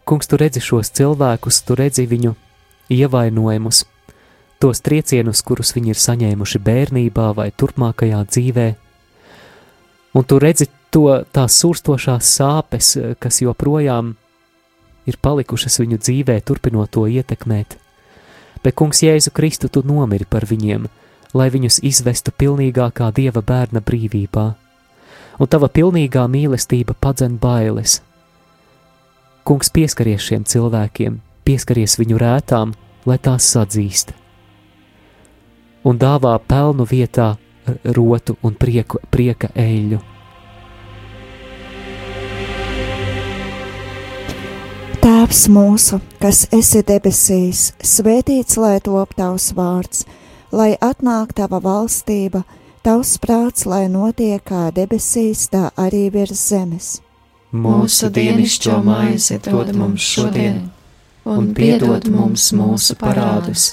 Kungs, 0.08 0.26
tu 0.26 0.38
redzi 0.40 0.62
šos 0.62 0.90
cilvēkus, 0.96 1.60
tu 1.66 1.76
redzi 1.78 2.08
viņu 2.10 2.34
ievainojumus, 2.90 3.84
tos 4.62 4.78
triecienus, 4.84 5.42
kurus 5.42 5.74
viņi 5.74 5.90
ir 5.90 5.98
saņēmuši 5.98 6.60
bērnībā 6.62 7.32
vai 7.34 7.50
turpmākajā 7.50 8.20
dzīvē, 8.30 8.68
un 10.14 10.26
tu 10.28 10.38
redzi 10.38 10.68
to 10.94 11.08
tās 11.34 11.56
sūrstošās 11.58 12.30
sāpes, 12.36 12.94
kas 13.18 13.40
joprojām 13.42 14.12
ir 15.08 15.18
palikušas 15.18 15.80
viņu 15.82 15.98
dzīvē, 15.98 16.38
turpinot 16.46 16.92
to 16.94 17.08
ietekmēt. 17.10 17.78
Bet, 18.62 18.76
Kungs, 18.78 19.02
Jēzu 19.02 19.32
Kristu, 19.34 19.66
tu 19.72 19.82
nomiri 19.82 20.28
par 20.28 20.46
viņiem, 20.46 20.86
lai 21.34 21.48
viņus 21.50 21.80
izvestu 21.82 22.30
pilnīgākā 22.30 23.10
dieva 23.16 23.42
bērna 23.42 23.82
brīvībā, 23.82 24.46
un 25.40 25.50
tava 25.50 25.66
pilnīgā 25.72 26.28
mīlestība 26.30 26.94
padzen 26.94 27.38
bailes. 27.42 27.98
Kungs, 29.42 29.72
pieskaries 29.74 30.22
šiem 30.22 30.46
cilvēkiem, 30.46 31.18
pieskaries 31.42 31.98
viņu 31.98 32.20
rētām, 32.22 32.76
lai 33.10 33.18
tās 33.18 33.48
sadzīst, 33.50 34.12
un 35.84 35.98
dāvā 35.98 36.38
pelnu 36.48 36.86
vietā 36.88 37.34
rotu 37.84 38.36
un 38.42 38.54
prieku, 38.58 38.98
prieka 39.10 39.52
eļļu 39.54 40.00
Tēvs 45.02 45.48
mūsu, 45.50 45.96
kas 46.22 46.44
esi 46.54 46.78
debesīs, 46.86 47.72
svētīts 47.82 48.54
lai 48.62 48.76
top 48.86 49.16
tavs 49.18 49.48
vārds, 49.58 50.04
lai 50.54 50.76
atnāk 50.78 51.32
tava 51.34 51.58
valstība, 51.64 52.44
tavs 52.86 53.16
prāts, 53.18 53.66
lai 53.66 53.88
notiek 53.90 54.44
kā 54.46 54.68
debesīs, 54.70 55.48
tā 55.50 55.72
arī 55.74 56.04
virs 56.14 56.44
zemes. 56.52 56.92
Mūsu 57.50 58.12
dienascho 58.14 58.78
maizi 58.86 59.40
dod 59.42 59.74
mums 59.74 60.06
šodien, 60.06 60.68
un 61.26 61.50
piedod 61.50 62.06
mums 62.06 62.52
mūsu 62.54 62.94
parādus, 63.02 63.72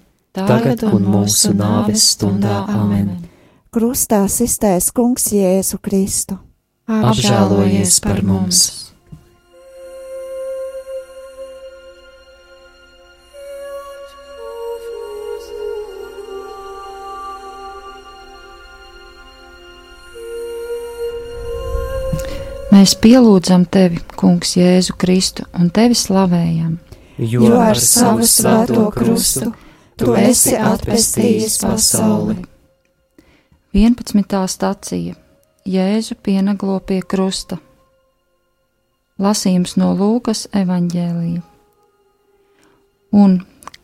tagad 0.35 0.85
un 0.87 1.07
mūsu 1.15 1.51
nāves 1.57 2.11
stundā 2.15 2.61
amen. 2.71 3.17
Krustā 3.71 4.25
iztais 4.27 4.91
kungs 4.95 5.31
Jēzu 5.31 5.79
Kristu. 5.83 6.39
Apžēlojies 6.91 7.99
par 8.03 8.23
mums! 8.27 8.63
Mēs 22.71 22.95
pielūdzam 22.97 23.67
tevi, 23.69 23.99
Kungs, 24.17 24.55
Jēzu 24.57 24.95
Kristu 24.97 25.43
un 25.59 25.67
tevi 25.75 25.93
slavējam. 25.93 26.79
Jo 27.19 27.59
ar 27.61 27.77
savu 27.77 28.25
svēto 28.25 28.87
krustu 28.95 29.51
tu 29.97 30.15
esi 30.15 30.55
atpestījis 30.57 31.59
pasauli. 31.63 32.37
11. 33.73 34.39
stācija 34.51 35.15
Jēzu 35.65 36.15
pienaglo 36.23 36.79
pie 36.83 36.99
krusta. 37.05 37.59
Lasījums 39.21 39.75
no 39.77 39.91
Lūkas 39.93 40.47
evaņģēlīja. 40.57 41.43
Un, 43.11 43.35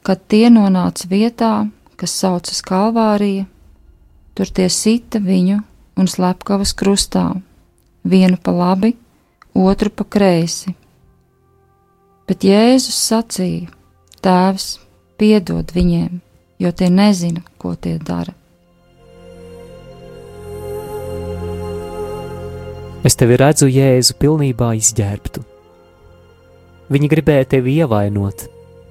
kad 0.02 0.24
tie 0.32 0.48
nonāca 0.50 1.06
vietā, 1.12 1.52
kas 2.00 2.16
saucas 2.18 2.64
Kalvārija, 2.66 3.46
tur 4.34 4.50
tie 4.50 4.66
sita 4.74 5.22
viņu 5.22 5.60
un 5.98 6.10
slepkavas 6.10 6.74
krustā 6.74 7.28
vienu 8.08 8.40
pa 8.42 8.56
labi, 8.56 8.96
otru 9.54 9.94
pa 9.94 10.08
kreisi. 10.10 10.74
Bet 12.28 12.44
Jēzus 12.44 12.98
sacīja: 13.12 13.70
Tēvs, 14.24 14.80
piedod 15.18 15.72
viņiem, 15.74 16.20
jo 16.62 16.72
tie 16.72 16.90
nezina, 16.94 17.44
ko 17.58 17.76
tie 17.76 17.98
dara. 17.98 18.34
Es 23.08 23.16
tevi 23.16 23.38
redzu, 23.40 23.70
Jēzu, 23.72 24.18
pilnībā 24.20 24.74
izģērbtu. 24.80 25.44
Viņi 26.92 27.08
gribēja 27.12 27.46
tevi 27.54 27.78
ievainot, 27.82 28.48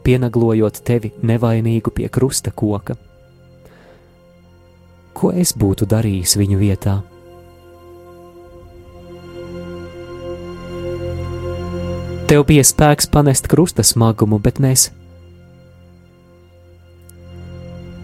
pienaglojot 0.06 0.78
tevi 0.86 1.10
nevainīgu 1.26 1.92
pie 1.92 2.08
krusta 2.12 2.52
koka. 2.54 2.96
Ko 5.16 5.32
es 5.32 5.54
būtu 5.56 5.88
darījis 5.88 6.36
viņu 6.36 6.58
vietā? 6.60 7.00
Tev 12.26 12.42
bija 12.48 12.64
spēks 12.66 13.06
panest 13.06 13.46
krusta 13.46 13.84
smagumu, 13.86 14.40
bet 14.42 14.58
mēs. 14.58 14.90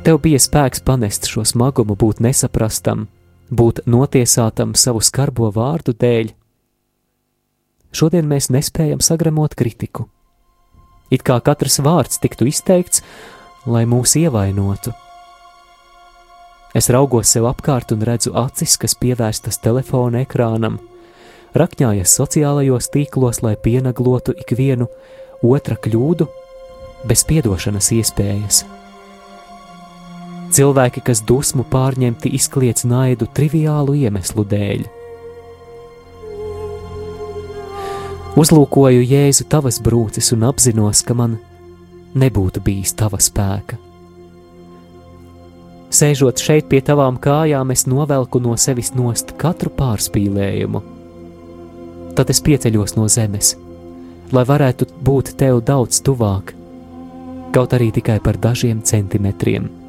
Tev 0.03 0.17
bija 0.19 0.39
spēks 0.43 0.81
panest 0.83 1.29
šo 1.31 1.45
smagumu, 1.47 1.95
būt 1.95 2.19
nesaprastam, 2.25 3.05
būt 3.55 3.85
notiesātam 3.87 4.73
savu 4.75 4.99
skarbo 4.99 5.53
vārdu 5.55 5.95
dēļ. 5.95 6.33
Šodien 7.95 8.27
mēs 8.27 8.51
nespējam 8.51 8.99
sagremot 8.99 9.55
kritiku. 9.55 10.09
It 11.15 11.23
kā 11.23 11.39
katrs 11.39 11.79
vārds 11.87 12.19
tiktu 12.19 12.51
izteikts, 12.51 13.05
lai 13.63 13.85
mūs 13.87 14.17
ievainotu. 14.19 14.91
Es 16.75 16.91
raugos 16.91 17.31
sev 17.31 17.47
apkārt 17.53 17.95
un 17.95 18.03
redzu 18.03 18.35
acis, 18.35 18.75
kas 18.83 18.99
pievērstas 18.99 19.63
telefona 19.63 20.27
ekrānam 20.27 20.81
rakņājas 21.55 22.19
sociālajos 22.19 22.91
tīklos, 22.91 23.45
lai 23.47 23.55
pienaglotu 23.55 24.35
ikvienu 24.35 24.91
otra 25.47 25.79
kļūdu 25.79 26.27
bez 27.07 27.29
piedošanas 27.29 27.95
iespējas. 27.95 28.65
Cilvēki, 30.53 31.03
kas 31.05 31.23
dusmu 31.27 31.65
pārņemti, 31.69 32.33
izkliedz 32.37 32.85
naidu 32.89 33.29
triviālu 33.37 33.97
iemeslu 34.05 34.45
dēļ. 34.49 34.85
Uzlūkoju 38.33 39.03
Jēzu 39.05 39.45
tavas 39.53 39.77
brūces 39.85 40.33
un 40.33 40.47
apzinos, 40.49 41.03
ka 41.05 41.17
man 41.17 41.37
nebūtu 42.17 42.63
bijis 42.65 42.95
tava 42.97 43.21
spēka. 43.21 43.77
Sēžot 45.93 46.41
šeit 46.41 46.71
pie 46.71 46.81
tavām 46.81 47.19
kājām, 47.21 47.75
es 47.75 47.85
novelku 47.85 48.41
no 48.41 48.57
sevis 48.57 48.95
nost 48.97 49.35
katru 49.41 49.69
pārspīlējumu. 49.77 50.81
Tad 52.17 52.33
es 52.33 52.41
pieceļos 52.45 52.97
no 52.97 53.05
zemes, 53.13 53.53
lai 54.33 54.47
varētu 54.49 54.89
būt 55.05 55.35
tev 55.41 55.61
daudz 55.69 56.01
tuvāk, 56.05 56.55
kaut 57.53 57.77
arī 57.77 57.93
tikai 57.93 58.17
par 58.25 58.41
dažiem 58.41 58.81
centimetriem. 58.81 59.82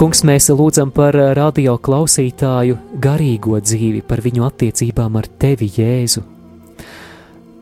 Kungs, 0.00 0.22
mēs 0.24 0.46
lūdzam 0.48 0.88
par 0.96 1.12
radio 1.36 1.74
klausītāju 1.76 2.78
garīgo 3.04 3.58
dzīvi, 3.60 3.98
par 4.08 4.22
viņu 4.24 4.46
attiecībām 4.46 5.16
ar 5.20 5.26
tevi, 5.42 5.66
Jēzu. 5.76 6.22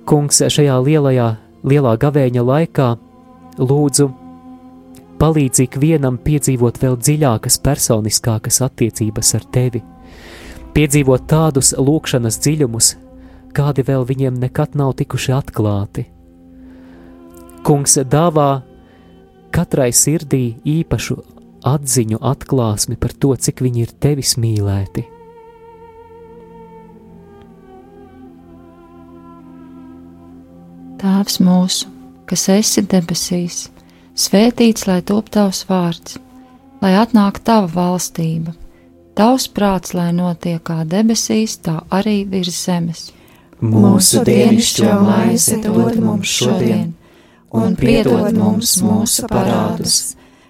Kungs, 0.06 0.44
šajā 0.54 0.76
lielajā, 0.86 1.24
lielā 1.66 1.94
gavēņa 1.98 2.44
laikā 2.46 2.86
lūdzu 3.58 4.06
palīdzi 5.18 5.66
ikvienam 5.66 6.20
piedzīvot 6.22 6.78
vēl 6.78 6.94
dziļākas, 7.00 7.56
personiskākas 7.64 8.60
attiecības 8.68 9.32
ar 9.34 9.46
tevi, 9.56 9.80
piedzīvot 10.76 11.24
tādus 11.26 11.72
lūkšanas 11.74 12.38
dziļumus, 12.44 12.92
kādi 13.58 13.82
vēl 13.88 14.06
viņiem 14.12 14.38
nekad 14.44 14.78
nav 14.78 14.92
tikuši 15.02 15.34
atklāti. 15.40 16.06
Kungs 17.66 17.98
dāvā 18.06 18.46
katrai 19.50 19.90
sirdī 19.90 20.44
īpašu 20.76 21.18
atziņu 21.66 22.20
atklāsmi 22.22 22.96
par 23.00 23.14
to, 23.14 23.34
cik 23.36 23.62
viņi 23.64 23.84
ir 23.86 23.94
tevis 24.00 24.36
mīlēti. 24.40 25.04
Tēvs 30.98 31.38
mūsu, 31.46 31.90
kas 32.26 32.48
esi 32.50 32.82
debesīs, 32.82 33.68
svētīts 34.18 34.88
lai 34.88 34.98
top 35.06 35.30
tavs 35.30 35.62
vārds, 35.68 36.18
lai 36.82 36.96
atnāk 36.98 37.38
tava 37.46 37.70
valstība, 37.70 38.54
tavs 39.18 39.46
prāts, 39.54 39.94
lai 39.94 40.10
notiek 40.14 40.62
kā 40.66 40.82
debesīs, 40.82 41.60
tā 41.62 41.78
arī 41.94 42.24
virs 42.26 42.64
zemes. 42.66 43.08
Mūsu 43.62 44.24
dienascho 44.26 45.00
maizi 45.06 45.60
dod 45.62 45.98
mums 46.02 46.34
šodien, 46.40 46.92
un 47.54 47.78
piedod 47.78 48.34
mums 48.34 48.76
mūsu 48.82 49.26
parādus 49.30 50.17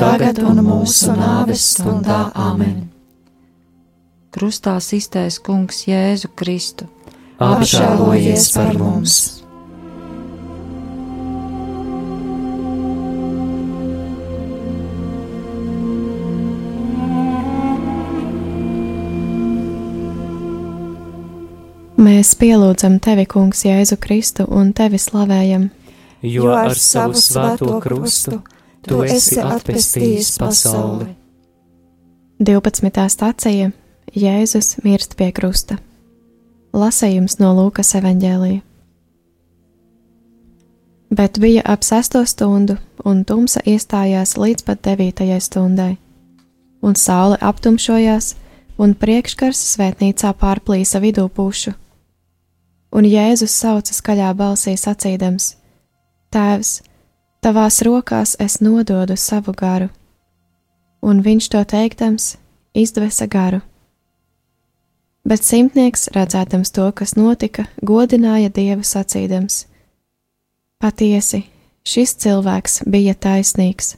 Tagad 0.00 0.38
un 0.44 0.62
mūsu 0.64 1.12
nāves 1.12 1.64
stundā 1.74 2.30
Āmen. 2.32 2.88
Krustā 4.32 4.78
iztais 4.96 5.36
Kungs 5.42 5.84
Jēzu 5.88 6.30
Kristu. 6.38 6.86
Apžēlojies 7.40 8.48
par 8.54 8.78
mums! 8.80 9.18
Mēs 22.00 22.32
pielūdzam 22.40 22.96
tevi, 23.04 23.26
Kungs, 23.28 23.66
Jēzu 23.66 23.98
Kristu 24.00 24.46
un 24.48 24.72
tevi 24.76 24.96
slavējam. 25.00 25.68
Jo 26.24 26.54
ar 26.56 26.72
savu 26.76 27.20
svēto 27.20 27.76
krustu 27.84 28.40
tu 28.86 29.02
esi 29.04 29.40
atpestījis 29.42 30.36
pasauli. 30.40 31.10
12. 32.40 33.04
stācija 33.12 33.70
Jēzus 34.16 34.78
mirst 34.84 35.14
pie 35.18 35.28
krusta. 35.36 35.76
Lasējums 36.72 37.38
no 37.42 37.52
Lūkas 37.58 37.92
evanģēlija. 37.98 38.62
Bet 41.10 41.40
bija 41.42 41.62
ap 41.66 41.82
sesto 41.82 42.22
stundu, 42.26 42.76
un 43.04 43.24
tumsa 43.26 43.60
iestājās 43.66 44.36
līdz 44.38 44.64
pat 44.66 44.82
devītajai 44.86 45.40
stundai, 45.42 45.96
un 46.86 46.94
saule 46.94 47.38
aptumšojās, 47.42 48.34
un 48.78 48.94
priekškars 48.94 49.60
svētnīcā 49.74 50.30
pārplīsa 50.38 51.02
vidū 51.02 51.26
pušu. 51.28 51.74
Un 52.94 53.06
Jēzus 53.06 53.52
sauca 53.54 53.94
skaļā 53.94 54.30
balsī 54.38 54.76
sacīdams: 54.78 55.56
Tēvs, 56.30 56.78
Tavās 57.40 57.78
rokās 57.80 58.34
es 58.36 58.58
nododu 58.60 59.14
savu 59.16 59.54
garu, 59.56 59.86
un 61.00 61.22
viņš 61.24 61.46
to 61.48 61.62
teiktams 61.64 62.34
izdvesa 62.76 63.24
garu. 63.32 63.62
Bet 65.24 65.44
simtnieks, 65.44 66.10
redzēdams 66.12 66.72
to, 66.76 66.90
kas 66.92 67.16
notika, 67.16 67.64
godināja 67.80 68.52
Dievu 68.52 68.84
sacīdams: 68.84 69.62
Patiesi, 70.80 71.46
šis 71.80 72.12
cilvēks 72.20 72.82
bija 72.84 73.16
taisnīgs. 73.16 73.94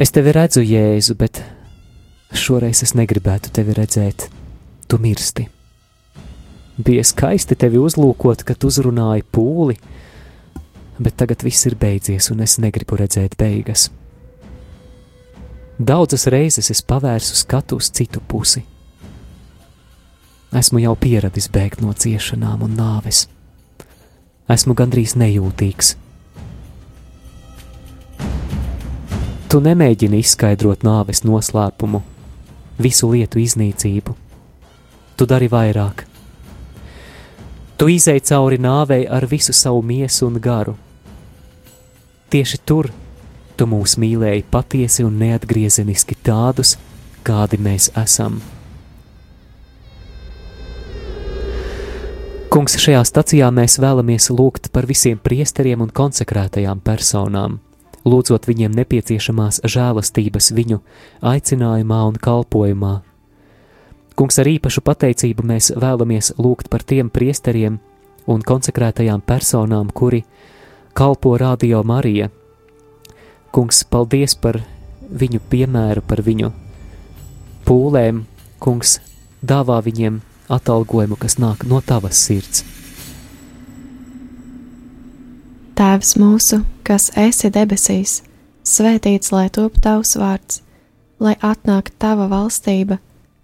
Es 0.00 0.10
tevi 0.10 0.34
redzu, 0.34 0.66
Jēzu, 0.66 1.14
bet 1.14 1.42
šoreiz 2.34 2.82
es 2.82 2.96
negribētu 2.98 3.54
tevi 3.54 3.78
redzēt. 3.78 4.26
Tu 4.90 4.98
mirsti. 4.98 5.46
Bija 6.80 7.02
skaisti 7.04 7.56
tevi 7.58 7.80
uzlūkot, 7.82 8.44
kad 8.46 8.64
uzrunāji 8.64 9.24
pūli, 9.34 9.76
bet 11.00 11.16
tagad 11.20 11.42
viss 11.44 11.66
ir 11.68 11.76
beidzies, 11.76 12.30
un 12.32 12.40
es 12.46 12.56
negribu 12.62 12.96
redzēt 12.96 13.36
beigas. 13.40 13.90
Daudzas 15.80 16.26
reizes 16.30 16.70
es 16.72 16.80
pavērsu 16.84 17.36
skatu 17.36 17.80
uz 17.80 17.90
citu 17.92 18.20
pusi. 18.20 18.62
Esmu 20.56 20.80
jau 20.82 20.96
pieradis 20.96 21.48
bēgt 21.52 21.82
no 21.84 21.92
ciešanām 21.92 22.64
un 22.66 22.76
nāves. 22.78 23.26
Esmu 24.50 24.74
gandrīz 24.76 25.16
nejūtīgs. 25.20 25.94
Tu 29.50 29.60
nemēģini 29.64 30.20
izskaidrot 30.22 30.84
nāves 30.86 31.24
noslēpumu, 31.26 32.02
visu 32.78 33.10
lietu 33.14 33.42
iznīcību. 33.42 34.14
Tu 35.16 35.26
dari 35.26 35.48
vairāk. 35.50 36.09
Tu 37.80 37.86
izēji 37.88 38.20
cauri 38.28 38.58
nāvei 38.60 39.06
ar 39.08 39.24
visu 39.24 39.54
savu 39.56 39.80
miesu 39.80 40.26
un 40.26 40.34
garu. 40.36 40.74
Tieši 42.28 42.58
tur 42.68 42.90
tu 43.56 43.64
mūs 43.64 43.94
mīlēji 43.96 44.44
patiesi 44.52 45.04
un 45.04 45.16
neatgriezeniski 45.16 46.18
tādus, 46.20 46.74
kādi 47.24 47.56
mēs 47.56 47.88
esam. 47.96 48.36
Kungs, 52.52 52.76
šajā 52.84 53.00
stacijā 53.08 53.48
mēs 53.48 53.78
vēlamies 53.80 54.28
lūgt 54.28 54.68
par 54.76 54.84
visiem 54.84 55.16
priesteriem 55.16 55.80
un 55.80 55.88
konsekrētajām 55.88 56.84
personām, 56.84 57.62
lūdzot 58.04 58.48
viņiem 58.50 58.76
nepieciešamās 58.76 59.64
žēlastības 59.64 60.52
viņu 60.52 60.82
aicinājumā 61.32 62.04
un 62.12 62.20
kalpojumā, 62.20 62.98
Kungs, 64.18 64.38
ar 64.40 64.48
īpašu 64.50 64.82
pateicību 64.84 65.44
mēs 65.46 65.70
vēlamies 65.76 66.34
lūgt 66.38 66.68
par 66.72 66.82
tiem 66.84 67.10
priesteriem 67.10 67.78
un 68.30 68.42
konsekrētajām 68.46 69.22
personām, 69.26 69.90
kuri 69.94 70.24
kalpo 70.94 71.36
Radio 71.40 71.82
Marija. 71.86 72.30
Kungs, 73.50 73.82
paldies 73.84 74.36
par 74.38 74.60
viņu 75.10 75.40
piemēru, 75.50 76.02
par 76.06 76.22
viņu 76.26 76.52
pūlēm. 77.66 78.24
Kungs, 78.60 78.98
dāvā 79.42 79.80
viņiem 79.82 80.20
atalgojumu, 80.52 81.16
kas 81.16 81.38
nāk 81.40 81.64
no 81.66 81.80
tavas 81.80 82.20
sirds. 82.20 82.64
Tēvs 85.80 86.16
mūsu, 86.20 86.60
kas 86.84 87.08
esi 87.16 87.48
debesīs, 87.48 88.18
svētīts 88.68 89.32
lai 89.32 89.46
top 89.48 89.78
tavs 89.80 90.12
vārds, 90.20 90.60
lai 91.22 91.38
atnāk 91.40 91.88
tava 91.96 92.26
valstība 92.28 92.98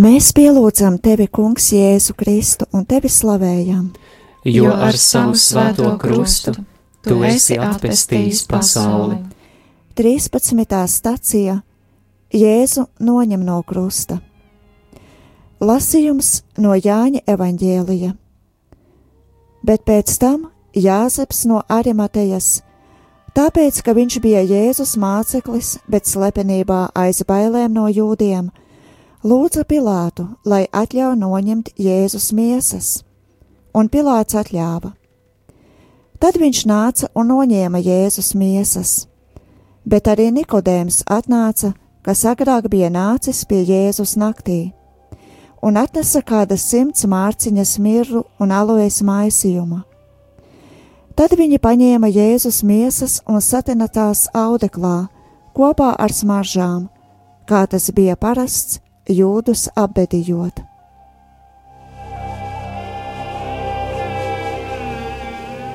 Mēs 0.00 0.30
pielūdzam 0.32 0.94
tevi, 1.04 1.26
Kungs, 1.28 1.66
Jēzu 1.76 2.14
Kristu 2.16 2.64
un 2.72 2.86
tevi 2.88 3.10
slavējam. 3.12 3.90
Jo 4.48 4.70
ar 4.72 4.96
savu 4.96 5.34
svēto 5.36 5.90
krustu 6.00 6.54
tu 7.04 7.18
esi 7.28 7.58
atpestījis 7.60 8.46
pasauli. 8.48 9.18
13. 10.00 10.78
stacija 10.88 11.58
Jēzu 12.32 12.86
noņem 12.96 13.42
no 13.44 13.58
krusta. 13.68 14.16
Lasījums 15.60 16.46
no 16.56 16.72
Jāņa 16.72 17.20
evaņģēlija. 17.28 18.14
Bet 19.68 19.84
pēc 19.84 20.14
tam 20.22 20.48
Jāzeps 20.72 21.42
no 21.50 21.60
Arimatejas, 21.68 22.62
tāpēc, 23.36 23.82
ka 23.84 23.92
viņš 23.92 24.16
bija 24.24 24.46
Jēzus 24.48 24.96
māceklis, 24.96 25.74
bet 25.84 26.08
slepenībā 26.08 26.86
aiz 26.96 27.20
bailēm 27.28 27.76
no 27.76 27.84
jūdiem, 27.92 28.48
lūdza 29.20 29.66
Pilātu, 29.68 30.24
lai 30.48 30.64
atļauj 30.72 31.16
noņemt 31.20 31.74
Jēzus 31.76 32.30
miesas, 32.32 33.02
un 33.76 33.90
Pilāts 33.92 34.36
atļāva. 34.38 34.94
Tad 36.20 36.36
viņš 36.40 36.64
nāca 36.68 37.10
un 37.16 37.28
noņēma 37.32 37.80
Jēzus 37.84 38.32
miesas, 38.34 39.06
bet 39.84 40.08
arī 40.08 40.30
Nikodēms 40.32 41.04
atnāca, 41.08 41.74
kas 42.04 42.24
agrāk 42.24 42.68
bija 42.72 42.88
nācis 42.92 43.44
pie 43.44 43.60
Jēzus 43.64 44.16
naktī, 44.16 44.72
un 45.60 45.76
atnesa 45.76 46.24
kādas 46.24 46.64
simts 46.64 47.04
mārciņas 47.04 47.76
mirru 47.78 48.24
un 48.40 48.52
alojas 48.52 49.02
maisījuma. 49.04 49.84
Tad 51.16 51.36
viņi 51.36 51.58
paņēma 51.60 52.08
Jēzus 52.08 52.62
miesas 52.64 53.20
un 53.28 53.40
satina 53.44 53.88
tās 53.88 54.30
audeklā 54.32 55.10
kopā 55.52 55.92
ar 55.98 56.12
smaržām, 56.12 56.86
kā 57.44 57.66
tas 57.68 57.90
bija 57.92 58.16
parasts 58.16 58.80
jūdus 59.10 59.68
apbedījot. 59.76 60.62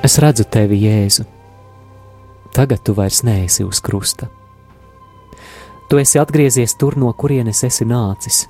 Es 0.06 0.18
redzu 0.22 0.44
tevi, 0.46 0.78
Jēzu. 0.86 1.24
Tagad 2.54 2.84
tu 2.86 2.94
vairs 2.96 3.22
neesi 3.26 3.64
uz 3.66 3.80
krusta. 3.82 4.28
Tu 5.90 5.98
esi 6.00 6.18
atgriezies 6.18 6.76
tur, 6.78 6.96
no 6.98 7.12
kurienes 7.12 7.62
esi 7.66 7.84
nācis, 7.86 8.44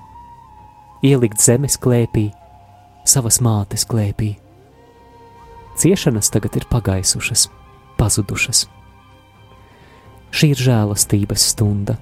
ielikt 1.05 1.43
zemes 1.43 1.77
klēpī, 1.81 2.29
savas 3.09 3.41
mātes 3.45 3.85
klēpī. 3.89 4.35
Ciešanas 5.77 6.31
tagad 6.33 6.57
ir 6.57 6.69
pagaisušas, 6.71 7.49
pazudušas. 7.99 8.67
Šī 10.37 10.53
ir 10.55 10.63
žēlastības 10.69 11.51
stunda. 11.53 11.97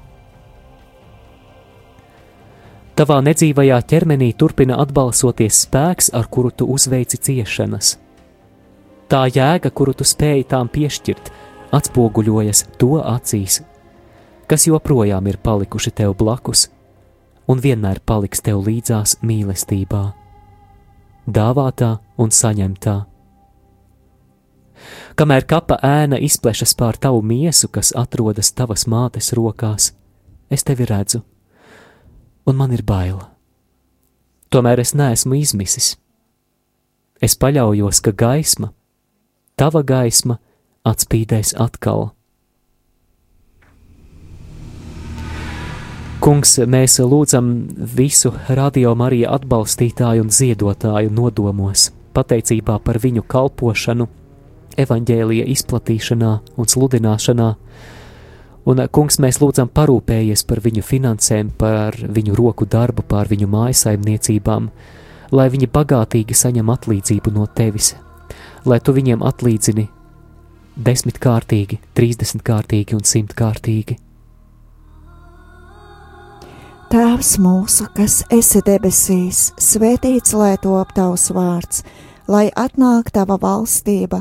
Tavā 2.95 3.17
nedzīvajā 3.27 3.81
ķermenī 3.91 4.29
turpina 4.39 4.77
atbalsoties 4.79 5.65
spēks, 5.65 6.13
ar 6.15 6.29
kuru 6.31 6.53
tu 6.55 6.69
uzveici 6.71 7.19
ciešanas. 7.19 7.97
Tā 9.11 9.25
jēga, 9.35 9.73
kuru 9.75 9.97
tu 9.99 10.07
spēji 10.07 10.47
tām 10.53 10.71
piešķirt, 10.71 11.33
atspoguļojas 11.75 12.63
to 12.79 13.01
acīs, 13.03 13.65
kas 14.47 14.69
joprojām 14.71 15.27
ir 15.27 15.41
palikuši 15.43 15.91
tev 15.91 16.15
blakus 16.23 16.69
un 17.51 17.59
vienmēr 17.61 17.99
paliks 18.07 18.41
tev 18.45 18.63
līdzās 18.65 19.19
mīlestībā, 19.27 20.05
dāvātā 21.27 21.91
un 22.17 22.31
saņemtā. 22.31 22.97
Kamēr 25.19 25.45
kapa 25.51 25.83
ēna 25.83 26.23
izplešas 26.23 26.79
pār 26.79 26.97
tavu 26.97 27.21
miesu, 27.27 27.69
kas 27.69 27.91
atrodas 27.97 28.55
tavas 28.55 28.87
mātes 28.87 29.35
rokās, 29.37 29.93
es 30.51 30.65
tevi 30.67 30.87
redzu, 30.89 31.25
un 32.47 32.57
man 32.57 32.73
ir 32.73 32.85
bail. 32.87 33.21
Tomēr 34.53 34.81
es 34.81 34.95
neesmu 34.95 35.39
izmisis. 35.41 35.95
Es 37.23 37.37
paļaujos, 37.41 38.03
ka 38.05 38.13
gaisma, 38.13 38.73
tava 39.57 39.83
gaisma, 39.87 40.39
atspīdēs 40.85 41.55
atkal. 41.59 42.13
Kungs, 46.25 46.55
mēs 46.65 46.97
lūdzam 47.05 47.49
visu 47.97 48.31
radio 48.57 48.95
Mariju 48.97 49.29
atbalstītāju 49.35 50.25
un 50.25 50.31
ziedotāju 50.33 51.11
nodomos, 51.13 51.91
pateicībā 52.17 52.79
par 52.81 52.97
viņu 53.03 53.27
kalpošanu, 53.29 54.07
evaņģēlija 54.81 55.45
izplatīšanā 55.53 56.31
un 56.57 56.71
sludināšanā. 56.71 57.51
Un, 58.65 58.81
kungs, 58.89 59.19
mēs 59.21 59.43
lūdzam 59.43 59.69
parūpējies 59.69 60.47
par 60.49 60.63
viņu 60.65 60.85
finansēm, 60.89 61.51
par 61.61 61.99
viņu 62.01 62.37
roku 62.39 62.65
darbu, 62.65 63.05
par 63.05 63.29
viņu 63.29 63.49
mājasaimniecībām, 63.53 64.71
lai 65.37 65.49
viņi 65.53 65.69
bagātīgi 65.75 66.37
saņem 66.39 66.73
atlīdzību 66.73 67.35
no 67.35 67.45
tevis, 67.45 67.93
lai 68.65 68.81
tu 68.81 68.95
viņiem 68.97 69.21
atlīdzini 69.21 69.85
desmitkārtīgi, 70.81 71.79
trīsdesmitkārtīgi 71.95 72.97
un 72.97 73.05
simtkārtīgi. 73.05 73.99
Tēvs 76.95 77.35
mūsu, 77.43 77.89
kas 77.97 78.21
esi 78.33 78.61
debesīs, 78.65 79.49
svētīts 79.61 80.35
lai 80.37 80.55
top 80.63 80.93
tavs 80.95 81.29
vārds, 81.35 81.83
lai 82.31 82.47
atnāk 82.55 83.11
tava 83.13 83.37
valstība, 83.41 84.21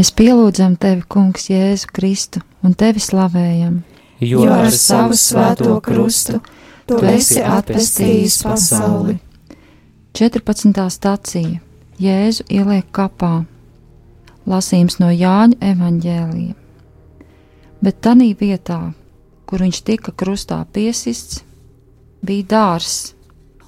Mēs 0.00 0.14
pielūdzam 0.16 0.78
tevi, 0.80 1.02
Kungs, 1.12 1.50
Jēzu 1.50 1.90
Kristu 1.92 2.40
un 2.64 2.72
tevi 2.72 3.02
slavējam. 3.04 3.82
jo 4.24 4.46
ar 4.48 4.70
savu 4.72 5.12
svēto 5.12 5.74
krustu 5.84 6.38
tu 6.88 7.00
esi 7.04 7.42
atpestījis 7.44 8.38
pasauli. 8.46 9.18
14. 10.16 10.86
stācija 10.94 11.60
Jēzu 12.00 12.46
ieliek 12.48 12.88
kapā. 12.96 13.44
Lasījums 14.48 14.96
no 15.02 15.10
Jāņa 15.12 15.60
evaņģēlija. 15.74 16.56
Bet 17.84 18.00
tanī 18.00 18.30
vietā, 18.40 18.94
kur 19.44 19.60
viņš 19.60 19.82
tika 19.84 20.16
krustā 20.16 20.62
piesists, 20.72 21.44
bija 22.24 22.48
dārzs, 22.56 23.12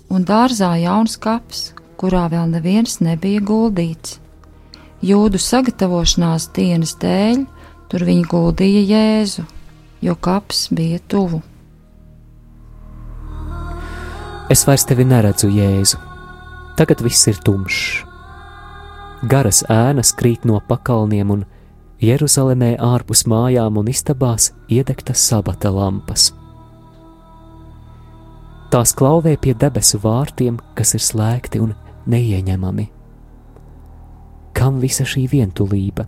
un 0.09 0.25
dārzā 0.25 0.79
jauns 0.81 1.21
kaps, 1.21 1.75
kurā 2.01 2.25
vēl 2.33 2.49
neviens 2.57 3.03
nebija 3.05 3.45
guldīts. 3.45 4.22
Jūdu 5.03 5.39
sagatavošanās 5.43 6.45
dienas 6.55 6.93
dēļ 7.03 7.41
tur 7.91 8.05
viņi 8.07 8.23
guldīja 8.31 8.83
Jēzu, 8.87 9.43
jo 9.99 10.15
kaps 10.15 10.69
bija 10.71 11.01
tuvu. 11.11 11.41
Es 14.53 14.63
vairs 14.69 14.87
tevi 14.87 15.03
neredzu, 15.09 15.51
Jēzu. 15.51 15.99
Tagad 16.79 17.03
viss 17.03 17.27
ir 17.27 17.43
tumšs. 17.43 18.05
Garas 19.27 19.65
ēnas 19.71 20.15
krīt 20.19 20.47
no 20.47 20.63
pakalniem, 20.71 21.35
un 21.35 21.45
Jeruzalemē 22.03 22.77
ārpus 22.83 23.27
mājām 23.27 23.83
un 23.83 23.91
istabās 23.91 24.53
iedegtas 24.71 25.23
sabata 25.23 25.75
lampas. 25.75 26.31
Tās 28.71 28.95
klauvē 28.95 29.35
pie 29.35 29.59
debesu 29.59 29.99
vārtiem, 30.03 30.63
kas 30.79 30.95
ir 30.95 31.03
slēgti 31.03 31.61
un 31.63 31.75
neieņemami. 32.07 32.91
Kam 34.53 34.81
visa 34.83 35.05
šī 35.09 35.27
vientulība? 35.33 36.07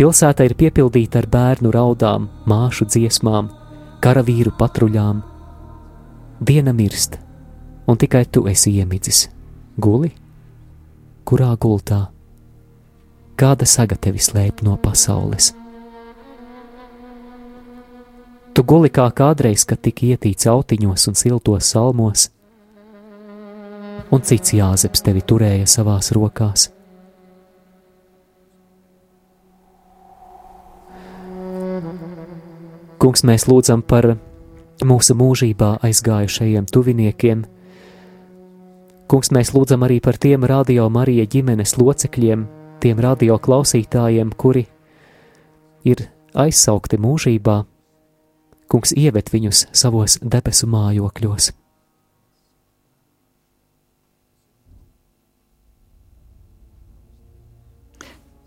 Pilsēta 0.00 0.46
ir 0.48 0.54
piepildīta 0.56 1.20
ar 1.20 1.26
bērnu 1.28 1.70
raudām, 1.74 2.30
māšu 2.48 2.86
dziesmām, 2.88 3.50
karavīru 4.00 4.52
patruļām. 4.56 5.20
Diena 6.40 6.72
mirst, 6.72 7.18
un 7.86 8.00
tikai 8.00 8.24
tu 8.32 8.46
esi 8.48 8.72
iemidzis. 8.80 9.26
Guli? 9.76 10.14
Kurā 11.28 11.52
gultā? 11.60 12.06
Kāda 13.36 13.68
saga 13.68 13.96
tevi 13.96 14.20
slēp 14.24 14.64
no 14.64 14.78
pasaules? 14.80 15.52
Tu 18.56 18.64
guli 18.66 18.90
kā 18.90 19.06
kādreiz, 19.14 19.62
kad 19.68 19.78
tika 19.84 20.08
ietīts 20.08 20.48
autiņos 20.50 21.06
un 21.12 21.16
siltos 21.16 21.70
salmos, 21.70 22.30
un 24.10 24.22
cits 24.26 24.54
jāzeps 24.56 25.04
tevi 25.06 25.22
turēja 25.22 25.66
savās 25.70 26.10
rokās. 26.16 26.68
Kungs, 33.00 33.22
mēs 33.24 33.46
lūdzam 33.48 33.80
par 33.80 34.10
mūsu 34.84 35.14
mūžībā 35.16 35.78
aizgājušajiem 35.86 36.66
tuviniekiem. 36.68 37.46
Kungs, 39.08 39.30
mēs 39.32 39.54
lūdzam 39.56 39.86
arī 39.86 40.00
par 40.04 40.18
tiem 40.20 40.44
radio 40.44 40.88
Marija 40.92 41.24
ģimenes 41.24 41.78
locekļiem, 41.80 42.44
tiem 42.84 43.00
radio 43.00 43.38
klausītājiem, 43.40 44.34
kuri 44.36 44.66
ir 45.88 46.04
aizsaukti 46.36 47.00
mūžībā. 47.00 47.56
Kungs 48.70 48.92
ieved 48.92 49.32
viņus 49.32 49.64
savos 49.72 50.20
debesu 50.20 50.68
mājokļos. 50.70 51.50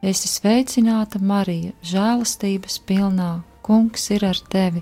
Esi 0.00 0.30
sveicināta, 0.32 1.20
Marija, 1.20 1.74
žēlastības 1.84 2.78
pilnā, 2.88 3.42
Kungs 3.60 4.06
ir 4.10 4.24
ar 4.24 4.38
tevi. 4.50 4.80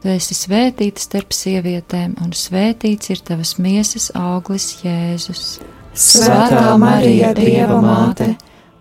Tu 0.00 0.12
esi 0.12 0.36
svētīta 0.38 1.02
starp 1.02 1.34
sievietēm, 1.34 2.14
un 2.22 2.30
svētīts 2.30 3.10
ir 3.10 3.20
tavas 3.26 3.56
miesas 3.58 4.12
auglis, 4.14 4.68
Jēzus. 4.84 5.58
Svētā 5.98 6.76
Marija, 6.78 7.32
Dieva 7.34 7.80
māte, 7.82 8.30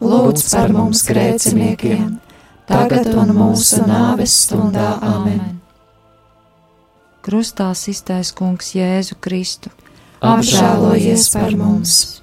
lūdz 0.03 0.45
par 0.53 0.73
mums 0.77 1.03
grēciniekiem, 1.09 2.17
tagad 2.69 3.09
un 3.17 3.33
mūsu 3.33 3.81
nāves 3.89 4.37
stundā. 4.45 4.93
Amen! 5.01 5.59
Krustā 7.25 7.71
iztais 7.73 8.29
Kungs 8.35 8.75
Jēzu 8.77 9.17
Kristu. 9.19 9.73
Apžēlojies 10.21 11.31
par 11.33 11.57
mums! 11.57 12.22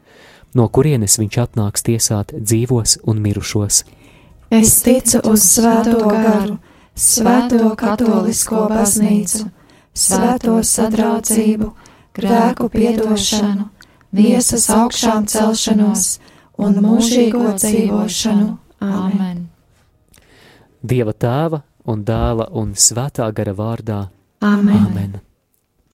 no 0.57 0.67
kurienes 0.67 1.17
viņš 1.21 1.37
atnāks 1.45 1.85
tiesāt 1.87 2.33
dzīvos 2.35 2.99
un 3.07 3.21
mirušos. 3.23 3.83
Es 4.51 4.81
ticu 4.83 5.21
uz 5.31 5.45
Svēto 5.47 6.09
garu, 6.11 6.57
Svēto 6.95 7.71
katolisko 7.79 8.65
baznīcu, 8.71 9.47
Svēto 9.95 10.57
sadraudzību, 10.63 11.71
grēku 12.15 12.67
piedošanu, 12.73 13.69
miesas 14.11 14.67
augšām 14.75 15.27
celšanos 15.31 16.19
un 16.59 16.77
mūžīgo 16.83 17.55
dzīvošanu. 17.55 18.51
Amen! 18.81 19.47
Dieva 20.81 21.13
tēva 21.13 21.61
un 21.85 22.05
dēla 22.05 22.49
un 22.57 22.73
svētā 22.75 23.27
gara 23.37 23.53
vārdā. 23.53 24.05
Amen! 24.41 24.87
Amen. 24.87 25.19